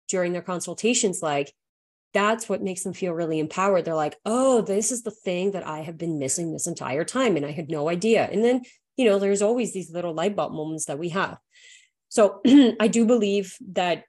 during 0.09 0.33
their 0.33 0.41
consultations 0.41 1.21
like 1.21 1.53
that's 2.13 2.49
what 2.49 2.63
makes 2.63 2.83
them 2.83 2.93
feel 2.93 3.13
really 3.13 3.39
empowered. 3.39 3.85
They're 3.85 3.95
like, 3.95 4.15
oh, 4.25 4.61
this 4.61 4.91
is 4.91 5.03
the 5.03 5.11
thing 5.11 5.51
that 5.51 5.65
I 5.67 5.79
have 5.79 5.97
been 5.97 6.19
missing 6.19 6.51
this 6.51 6.67
entire 6.67 7.03
time. 7.03 7.35
And 7.35 7.45
I 7.45 7.51
had 7.51 7.69
no 7.69 7.89
idea. 7.89 8.27
And 8.31 8.43
then, 8.43 8.63
you 8.95 9.05
know, 9.05 9.19
there's 9.19 9.41
always 9.41 9.73
these 9.73 9.91
little 9.91 10.13
light 10.13 10.35
bulb 10.35 10.53
moments 10.53 10.85
that 10.85 10.99
we 10.99 11.09
have. 11.09 11.37
So 12.09 12.41
I 12.79 12.87
do 12.87 13.05
believe 13.05 13.55
that 13.73 14.03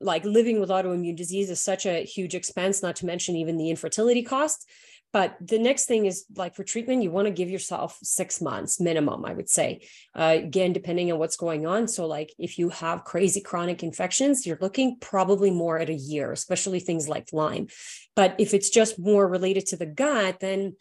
like 0.00 0.24
living 0.24 0.60
with 0.60 0.70
autoimmune 0.70 1.16
disease 1.16 1.50
is 1.50 1.62
such 1.62 1.86
a 1.86 2.04
huge 2.04 2.34
expense, 2.34 2.82
not 2.82 2.96
to 2.96 3.06
mention 3.06 3.36
even 3.36 3.56
the 3.56 3.70
infertility 3.70 4.22
costs. 4.22 4.66
But 5.12 5.36
the 5.40 5.58
next 5.58 5.86
thing 5.86 6.04
is 6.04 6.26
like 6.36 6.54
for 6.54 6.64
treatment, 6.64 7.02
you 7.02 7.10
want 7.10 7.26
to 7.26 7.32
give 7.32 7.48
yourself 7.48 7.98
six 8.02 8.40
months 8.40 8.80
minimum, 8.80 9.24
I 9.24 9.32
would 9.32 9.48
say. 9.48 9.86
Uh, 10.14 10.34
again, 10.38 10.72
depending 10.72 11.10
on 11.10 11.18
what's 11.18 11.36
going 11.36 11.66
on. 11.66 11.88
So, 11.88 12.06
like 12.06 12.34
if 12.38 12.58
you 12.58 12.68
have 12.68 13.04
crazy 13.04 13.40
chronic 13.40 13.82
infections, 13.82 14.46
you're 14.46 14.58
looking 14.60 14.98
probably 15.00 15.50
more 15.50 15.78
at 15.78 15.88
a 15.88 15.94
year, 15.94 16.32
especially 16.32 16.80
things 16.80 17.08
like 17.08 17.32
Lyme. 17.32 17.68
But 18.14 18.34
if 18.38 18.52
it's 18.52 18.70
just 18.70 18.98
more 18.98 19.26
related 19.26 19.66
to 19.66 19.76
the 19.76 19.86
gut, 19.86 20.40
then 20.40 20.76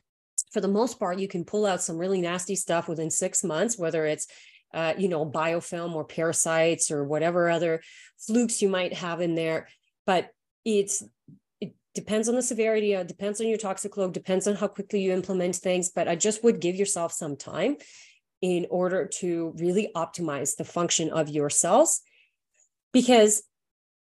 for 0.51 0.59
the 0.59 0.67
most 0.67 0.99
part, 0.99 1.19
you 1.19 1.27
can 1.27 1.45
pull 1.45 1.65
out 1.65 1.81
some 1.81 1.97
really 1.97 2.21
nasty 2.21 2.55
stuff 2.55 2.87
within 2.89 3.09
six 3.09 3.43
months, 3.43 3.77
whether 3.77 4.05
it's 4.05 4.27
uh, 4.73 4.93
you 4.97 5.07
know, 5.07 5.25
biofilm 5.25 5.95
or 5.95 6.03
parasites 6.03 6.91
or 6.91 7.05
whatever 7.05 7.49
other 7.49 7.81
flukes 8.19 8.61
you 8.61 8.67
might 8.67 8.93
have 8.93 9.21
in 9.21 9.33
there. 9.33 9.69
But 10.05 10.29
it's 10.65 11.01
depends 11.95 12.29
on 12.29 12.35
the 12.35 12.41
severity, 12.41 12.95
uh, 12.95 13.03
depends 13.03 13.41
on 13.41 13.47
your 13.47 13.57
toxic 13.57 13.95
load, 13.97 14.13
depends 14.13 14.47
on 14.47 14.55
how 14.55 14.67
quickly 14.67 15.01
you 15.01 15.13
implement 15.13 15.55
things. 15.55 15.89
But 15.89 16.07
I 16.07 16.15
just 16.15 16.43
would 16.43 16.59
give 16.59 16.75
yourself 16.75 17.11
some 17.13 17.35
time 17.35 17.77
in 18.41 18.67
order 18.69 19.07
to 19.19 19.53
really 19.57 19.89
optimize 19.95 20.55
the 20.55 20.65
function 20.65 21.09
of 21.09 21.29
your 21.29 21.49
cells. 21.49 22.01
Because 22.93 23.43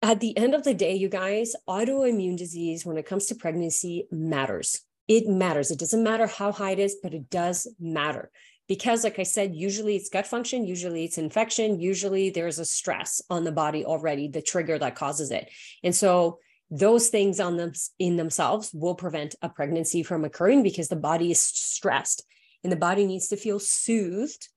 at 0.01 0.19
the 0.19 0.37
end 0.37 0.55
of 0.55 0.63
the 0.63 0.73
day, 0.73 0.95
you 0.95 1.09
guys, 1.09 1.53
autoimmune 1.67 2.37
disease, 2.37 2.85
when 2.85 2.97
it 2.97 3.05
comes 3.05 3.25
to 3.27 3.35
pregnancy, 3.35 4.07
matters. 4.11 4.81
It 5.07 5.27
matters. 5.27 5.71
It 5.71 5.79
doesn't 5.79 6.03
matter 6.03 6.27
how 6.27 6.51
high 6.51 6.71
it 6.71 6.79
is, 6.79 6.97
but 7.03 7.13
it 7.13 7.29
does 7.29 7.67
matter. 7.79 8.31
Because, 8.67 9.03
like 9.03 9.19
I 9.19 9.23
said, 9.23 9.53
usually 9.53 9.97
it's 9.97 10.09
gut 10.09 10.25
function, 10.25 10.65
usually 10.65 11.03
it's 11.03 11.17
infection, 11.17 11.79
usually 11.79 12.29
there's 12.29 12.57
a 12.57 12.63
stress 12.63 13.21
on 13.29 13.43
the 13.43 13.51
body 13.51 13.83
already, 13.83 14.29
the 14.29 14.41
trigger 14.41 14.79
that 14.79 14.95
causes 14.95 15.29
it. 15.29 15.49
And 15.83 15.93
so, 15.93 16.39
those 16.71 17.09
things 17.09 17.39
on 17.41 17.57
them 17.57 17.73
in 17.99 18.15
themselves 18.15 18.71
will 18.73 18.95
prevent 18.95 19.35
a 19.41 19.49
pregnancy 19.49 20.03
from 20.03 20.23
occurring 20.23 20.63
because 20.63 20.87
the 20.87 20.95
body 20.95 21.29
is 21.29 21.41
stressed 21.41 22.23
and 22.63 22.71
the 22.71 22.77
body 22.77 23.05
needs 23.05 23.27
to 23.27 23.35
feel 23.35 23.59
soothed 23.59 24.47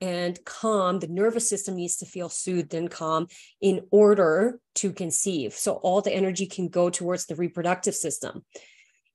and 0.00 0.44
calm. 0.44 0.98
The 0.98 1.06
nervous 1.06 1.48
system 1.48 1.76
needs 1.76 1.96
to 1.98 2.06
feel 2.06 2.28
soothed 2.28 2.74
and 2.74 2.90
calm 2.90 3.28
in 3.60 3.86
order 3.92 4.58
to 4.76 4.92
conceive. 4.92 5.54
So 5.54 5.74
all 5.74 6.00
the 6.00 6.12
energy 6.12 6.46
can 6.46 6.68
go 6.68 6.90
towards 6.90 7.26
the 7.26 7.36
reproductive 7.36 7.94
system. 7.94 8.44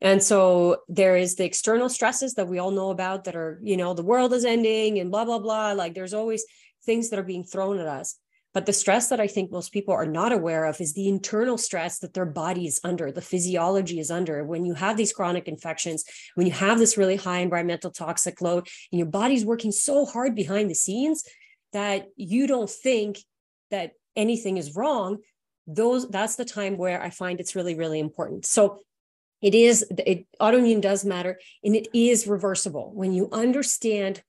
And 0.01 0.23
so 0.23 0.77
there 0.87 1.17
is 1.17 1.35
the 1.35 1.43
external 1.43 1.89
stresses 1.89 2.35
that 2.35 2.47
we 2.47 2.57
all 2.57 2.71
know 2.71 2.89
about 2.89 3.25
that 3.25 3.35
are, 3.35 3.59
you 3.61 3.75
know, 3.75 3.93
the 3.93 4.03
world 4.03 4.31
is 4.31 4.45
ending 4.45 4.97
and 4.97 5.11
blah, 5.11 5.25
blah, 5.25 5.39
blah. 5.39 5.73
Like 5.73 5.93
there's 5.93 6.13
always 6.13 6.45
things 6.85 7.09
that 7.09 7.19
are 7.19 7.23
being 7.23 7.43
thrown 7.43 7.79
at 7.79 7.87
us. 7.87 8.17
But 8.53 8.65
the 8.65 8.73
stress 8.73 9.09
that 9.09 9.19
I 9.19 9.27
think 9.27 9.51
most 9.51 9.71
people 9.71 9.93
are 9.93 10.07
not 10.07 10.31
aware 10.31 10.65
of 10.65 10.81
is 10.81 10.93
the 10.93 11.07
internal 11.07 11.57
stress 11.57 11.99
that 11.99 12.13
their 12.13 12.25
body 12.25 12.65
is 12.65 12.79
under, 12.83 13.11
the 13.11 13.21
physiology 13.21 13.99
is 13.99 14.09
under. 14.09 14.43
When 14.43 14.65
you 14.65 14.73
have 14.73 14.97
these 14.97 15.13
chronic 15.13 15.47
infections, 15.47 16.03
when 16.33 16.47
you 16.47 16.53
have 16.53 16.79
this 16.79 16.97
really 16.97 17.15
high 17.15 17.39
environmental 17.39 17.91
toxic 17.91 18.41
load, 18.41 18.67
and 18.91 18.97
your 18.97 19.07
body's 19.07 19.45
working 19.45 19.71
so 19.71 20.05
hard 20.05 20.35
behind 20.35 20.69
the 20.69 20.75
scenes 20.75 21.23
that 21.73 22.07
you 22.15 22.47
don't 22.47 22.69
think 22.69 23.19
that 23.69 23.91
anything 24.15 24.57
is 24.57 24.75
wrong, 24.75 25.19
those 25.67 26.09
that's 26.09 26.35
the 26.35 26.45
time 26.45 26.77
where 26.77 27.01
I 27.01 27.11
find 27.11 27.39
it's 27.39 27.55
really, 27.55 27.75
really 27.75 27.99
important. 27.99 28.45
So 28.45 28.79
it 29.41 29.53
is 29.53 29.85
it, 29.97 30.25
autoimmune 30.41 30.81
does 30.81 31.05
matter 31.05 31.39
and 31.63 31.75
it 31.75 31.87
is 31.93 32.27
reversible 32.27 32.91
when 32.93 33.13
you 33.13 33.29
understand 33.31 34.21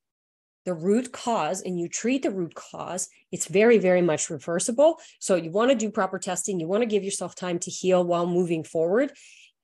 the 0.64 0.74
root 0.74 1.12
cause 1.12 1.62
and 1.62 1.78
you 1.78 1.88
treat 1.88 2.22
the 2.22 2.30
root 2.30 2.54
cause, 2.54 3.08
it's 3.32 3.46
very, 3.46 3.78
very 3.78 4.02
much 4.02 4.30
reversible. 4.30 4.98
So 5.18 5.34
you 5.34 5.50
want 5.50 5.70
to 5.70 5.76
do 5.76 5.90
proper 5.90 6.18
testing. 6.18 6.60
You 6.60 6.68
want 6.68 6.82
to 6.82 6.86
give 6.86 7.04
yourself 7.04 7.34
time 7.34 7.58
to 7.60 7.70
heal 7.70 8.04
while 8.04 8.26
moving 8.26 8.64
forward. 8.64 9.12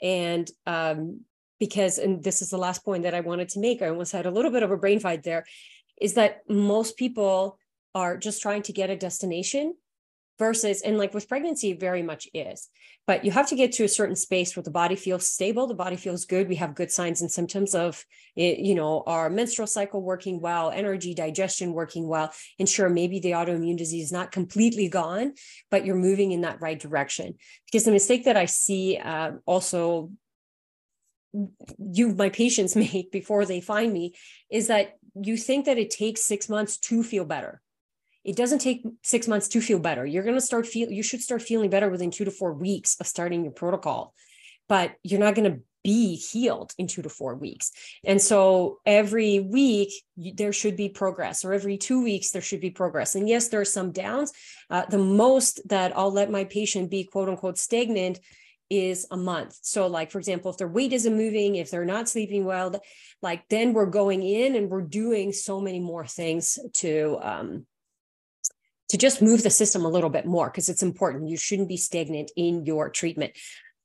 And 0.02 0.50
um, 0.66 1.20
because, 1.58 1.98
and 1.98 2.22
this 2.22 2.42
is 2.42 2.50
the 2.50 2.58
last 2.58 2.84
point 2.84 3.02
that 3.04 3.14
I 3.14 3.20
wanted 3.20 3.48
to 3.50 3.60
make, 3.60 3.82
I 3.82 3.88
almost 3.88 4.12
had 4.12 4.26
a 4.26 4.30
little 4.30 4.50
bit 4.50 4.62
of 4.62 4.70
a 4.70 4.76
brain 4.76 5.00
fight 5.00 5.22
there, 5.22 5.44
is 6.00 6.14
that 6.14 6.40
most 6.48 6.96
people 6.96 7.58
are 7.94 8.16
just 8.16 8.42
trying 8.42 8.62
to 8.62 8.72
get 8.72 8.90
a 8.90 8.96
destination 8.96 9.74
versus 10.38 10.82
and 10.82 10.98
like 10.98 11.14
with 11.14 11.28
pregnancy 11.28 11.72
very 11.72 12.02
much 12.02 12.28
is 12.34 12.68
but 13.06 13.24
you 13.24 13.30
have 13.30 13.48
to 13.48 13.56
get 13.56 13.72
to 13.72 13.84
a 13.84 13.88
certain 13.88 14.16
space 14.16 14.54
where 14.54 14.62
the 14.62 14.70
body 14.70 14.96
feels 14.96 15.28
stable 15.28 15.66
the 15.66 15.74
body 15.74 15.96
feels 15.96 16.24
good 16.24 16.48
we 16.48 16.56
have 16.56 16.74
good 16.74 16.90
signs 16.90 17.20
and 17.20 17.30
symptoms 17.30 17.74
of 17.74 18.04
it, 18.34 18.58
you 18.58 18.74
know 18.74 19.02
our 19.06 19.30
menstrual 19.30 19.66
cycle 19.66 20.02
working 20.02 20.40
well 20.40 20.70
energy 20.70 21.14
digestion 21.14 21.72
working 21.72 22.06
well 22.06 22.32
and 22.58 22.68
sure 22.68 22.88
maybe 22.88 23.20
the 23.20 23.30
autoimmune 23.30 23.78
disease 23.78 24.06
is 24.06 24.12
not 24.12 24.32
completely 24.32 24.88
gone 24.88 25.32
but 25.70 25.84
you're 25.84 25.96
moving 25.96 26.32
in 26.32 26.42
that 26.42 26.60
right 26.60 26.78
direction. 26.78 27.34
Because 27.66 27.84
the 27.84 27.92
mistake 27.92 28.24
that 28.24 28.36
i 28.36 28.44
see 28.44 28.98
uh, 28.98 29.32
also 29.46 30.10
you 31.78 32.14
my 32.14 32.30
patients 32.30 32.76
make 32.94 33.10
before 33.10 33.44
they 33.44 33.60
find 33.60 33.92
me 33.92 34.14
is 34.50 34.68
that 34.68 34.96
you 35.14 35.36
think 35.36 35.64
that 35.64 35.78
it 35.78 35.90
takes 35.90 36.26
six 36.26 36.48
months 36.48 36.76
to 36.76 37.02
feel 37.02 37.24
better 37.24 37.62
it 38.26 38.34
doesn't 38.34 38.58
take 38.58 38.82
six 39.04 39.28
months 39.28 39.46
to 39.46 39.60
feel 39.60 39.78
better. 39.78 40.04
You're 40.04 40.24
going 40.24 40.34
to 40.34 40.40
start 40.40 40.66
feel 40.66 40.90
you 40.90 41.04
should 41.04 41.22
start 41.22 41.42
feeling 41.42 41.70
better 41.70 41.88
within 41.88 42.10
two 42.10 42.24
to 42.24 42.30
four 42.32 42.52
weeks 42.52 42.96
of 43.00 43.06
starting 43.06 43.44
your 43.44 43.52
protocol, 43.52 44.12
but 44.68 44.96
you're 45.04 45.20
not 45.20 45.36
going 45.36 45.52
to 45.52 45.60
be 45.84 46.16
healed 46.16 46.72
in 46.76 46.88
two 46.88 47.02
to 47.02 47.08
four 47.08 47.36
weeks. 47.36 47.70
And 48.04 48.20
so 48.20 48.80
every 48.84 49.38
week 49.38 49.92
there 50.16 50.52
should 50.52 50.76
be 50.76 50.88
progress, 50.88 51.44
or 51.44 51.52
every 51.52 51.78
two 51.78 52.02
weeks 52.02 52.32
there 52.32 52.42
should 52.42 52.60
be 52.60 52.70
progress. 52.70 53.14
And 53.14 53.28
yes, 53.28 53.46
there 53.46 53.60
are 53.60 53.64
some 53.64 53.92
downs. 53.92 54.32
Uh, 54.68 54.84
the 54.90 54.98
most 54.98 55.60
that 55.68 55.96
I'll 55.96 56.12
let 56.12 56.28
my 56.28 56.42
patient 56.42 56.90
be 56.90 57.04
quote 57.04 57.28
unquote 57.28 57.58
stagnant 57.58 58.18
is 58.68 59.06
a 59.12 59.16
month. 59.16 59.56
So, 59.62 59.86
like 59.86 60.10
for 60.10 60.18
example, 60.18 60.50
if 60.50 60.56
their 60.56 60.66
weight 60.66 60.92
isn't 60.92 61.16
moving, 61.16 61.54
if 61.54 61.70
they're 61.70 61.84
not 61.84 62.08
sleeping 62.08 62.44
well, 62.44 62.74
like 63.22 63.48
then 63.48 63.72
we're 63.72 63.86
going 63.86 64.24
in 64.24 64.56
and 64.56 64.68
we're 64.68 64.82
doing 64.82 65.32
so 65.32 65.60
many 65.60 65.78
more 65.78 66.04
things 66.04 66.58
to 66.74 67.18
um, 67.22 67.66
to 68.88 68.96
just 68.96 69.22
move 69.22 69.42
the 69.42 69.50
system 69.50 69.84
a 69.84 69.88
little 69.88 70.10
bit 70.10 70.26
more 70.26 70.46
because 70.48 70.68
it's 70.68 70.82
important. 70.82 71.28
You 71.28 71.36
shouldn't 71.36 71.68
be 71.68 71.76
stagnant 71.76 72.30
in 72.36 72.64
your 72.64 72.88
treatment. 72.90 73.32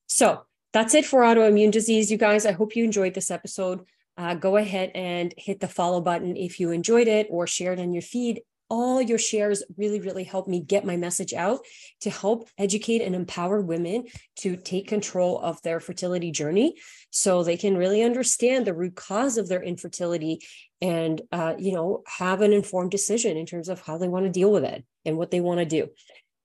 So 0.08 0.42
that's 0.74 0.94
it 0.94 1.06
for 1.06 1.22
autoimmune 1.22 1.72
disease, 1.72 2.12
you 2.12 2.18
guys. 2.18 2.46
I 2.46 2.52
hope 2.52 2.76
you 2.76 2.84
enjoyed 2.84 3.14
this 3.14 3.32
episode. 3.32 3.86
Uh, 4.18 4.36
go 4.36 4.58
ahead 4.58 4.92
and 4.94 5.34
hit 5.38 5.60
the 5.60 5.68
follow 5.68 6.02
button 6.02 6.38
if 6.38 6.60
you 6.60 6.72
enjoyed 6.72 7.08
it 7.08 7.28
or 7.30 7.48
share 7.48 7.74
it 7.74 7.80
on 7.80 7.94
your 7.94 8.02
feed. 8.02 8.42
All 8.70 9.02
your 9.02 9.18
shares 9.18 9.64
really, 9.78 10.00
really 10.00 10.24
help 10.24 10.48
me 10.48 10.62
get 10.62 10.86
my 10.86 10.96
message 10.96 11.34
out 11.34 11.60
to 12.02 12.10
help 12.10 12.48
educate 12.58 13.02
and 13.02 13.16
empower 13.16 13.60
women 13.60 14.06
to 14.38 14.56
take 14.56 14.88
control 14.88 15.40
of 15.40 15.62
their 15.62 15.82
fertility 15.82 16.32
journey 16.32 16.76
so 17.10 17.44
they 17.44 17.58
can 17.58 17.76
really 17.76 18.02
understand 18.02 18.66
the 18.66 18.74
root 18.74 18.96
cause 18.96 19.38
of 19.38 19.50
their 19.50 19.62
infertility 19.62 20.40
and 20.82 21.22
uh, 21.32 21.54
you 21.58 21.74
know 21.74 22.02
have 22.08 22.42
an 22.42 22.54
informed 22.54 22.92
decision 22.92 23.38
in 23.38 23.46
terms 23.46 23.70
of 23.70 23.82
how 23.82 23.98
they 23.98 24.08
want 24.08 24.26
to 24.26 24.32
deal 24.32 24.52
with 24.52 24.64
it 24.64 24.86
and 25.06 25.18
what 25.18 25.32
they 25.32 25.42
want 25.42 25.60
to 25.60 25.66
do. 25.66 25.90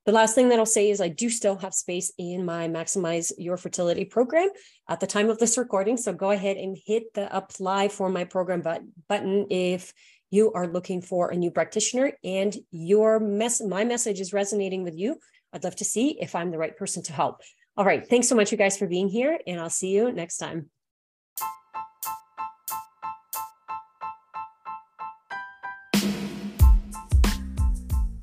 The 0.07 0.13
last 0.13 0.37
thing 0.37 0.51
that 0.51 0.59
i'll 0.59 0.67
say 0.67 0.91
is 0.91 1.01
i 1.01 1.09
do 1.09 1.29
still 1.29 1.57
have 1.57 1.75
space 1.75 2.13
in 2.17 2.45
my 2.45 2.69
maximize 2.69 3.33
your 3.39 3.57
fertility 3.57 4.05
program 4.05 4.49
at 4.89 5.01
the 5.01 5.07
time 5.07 5.31
of 5.31 5.39
this 5.39 5.59
recording. 5.59 5.97
So 5.97 6.13
go 6.13 6.31
ahead 6.31 6.57
and 6.57 6.79
hit 6.87 7.13
the 7.15 7.35
apply 7.37 7.89
for 7.89 8.09
my 8.09 8.25
program 8.25 8.63
button 8.63 9.47
if 9.51 9.93
you 10.31 10.53
are 10.53 10.69
looking 10.69 11.03
for 11.03 11.31
a 11.31 11.37
new 11.37 11.51
practitioner 11.51 12.13
and 12.23 12.57
your 12.71 13.19
mess 13.19 13.61
my 13.61 13.85
message 13.85 14.21
is 14.21 14.33
resonating 14.33 14.85
with 14.85 14.97
you. 14.97 15.17
I'd 15.53 15.65
love 15.65 15.77
to 15.77 15.85
see 15.85 16.19
if 16.21 16.35
i'm 16.35 16.51
the 16.51 16.59
right 16.59 16.77
person 16.77 17.03
to 17.05 17.13
help. 17.13 17.41
All 17.77 17.85
right. 17.85 18.09
Thanks 18.09 18.29
so 18.29 18.37
much 18.37 18.53
you 18.53 18.59
guys 18.59 18.79
for 18.79 18.87
being 18.87 19.09
here 19.09 19.39
and 19.47 19.61
i'll 19.61 19.71
see 19.71 19.91
you 19.91 20.13
next 20.13 20.39
time 20.39 20.71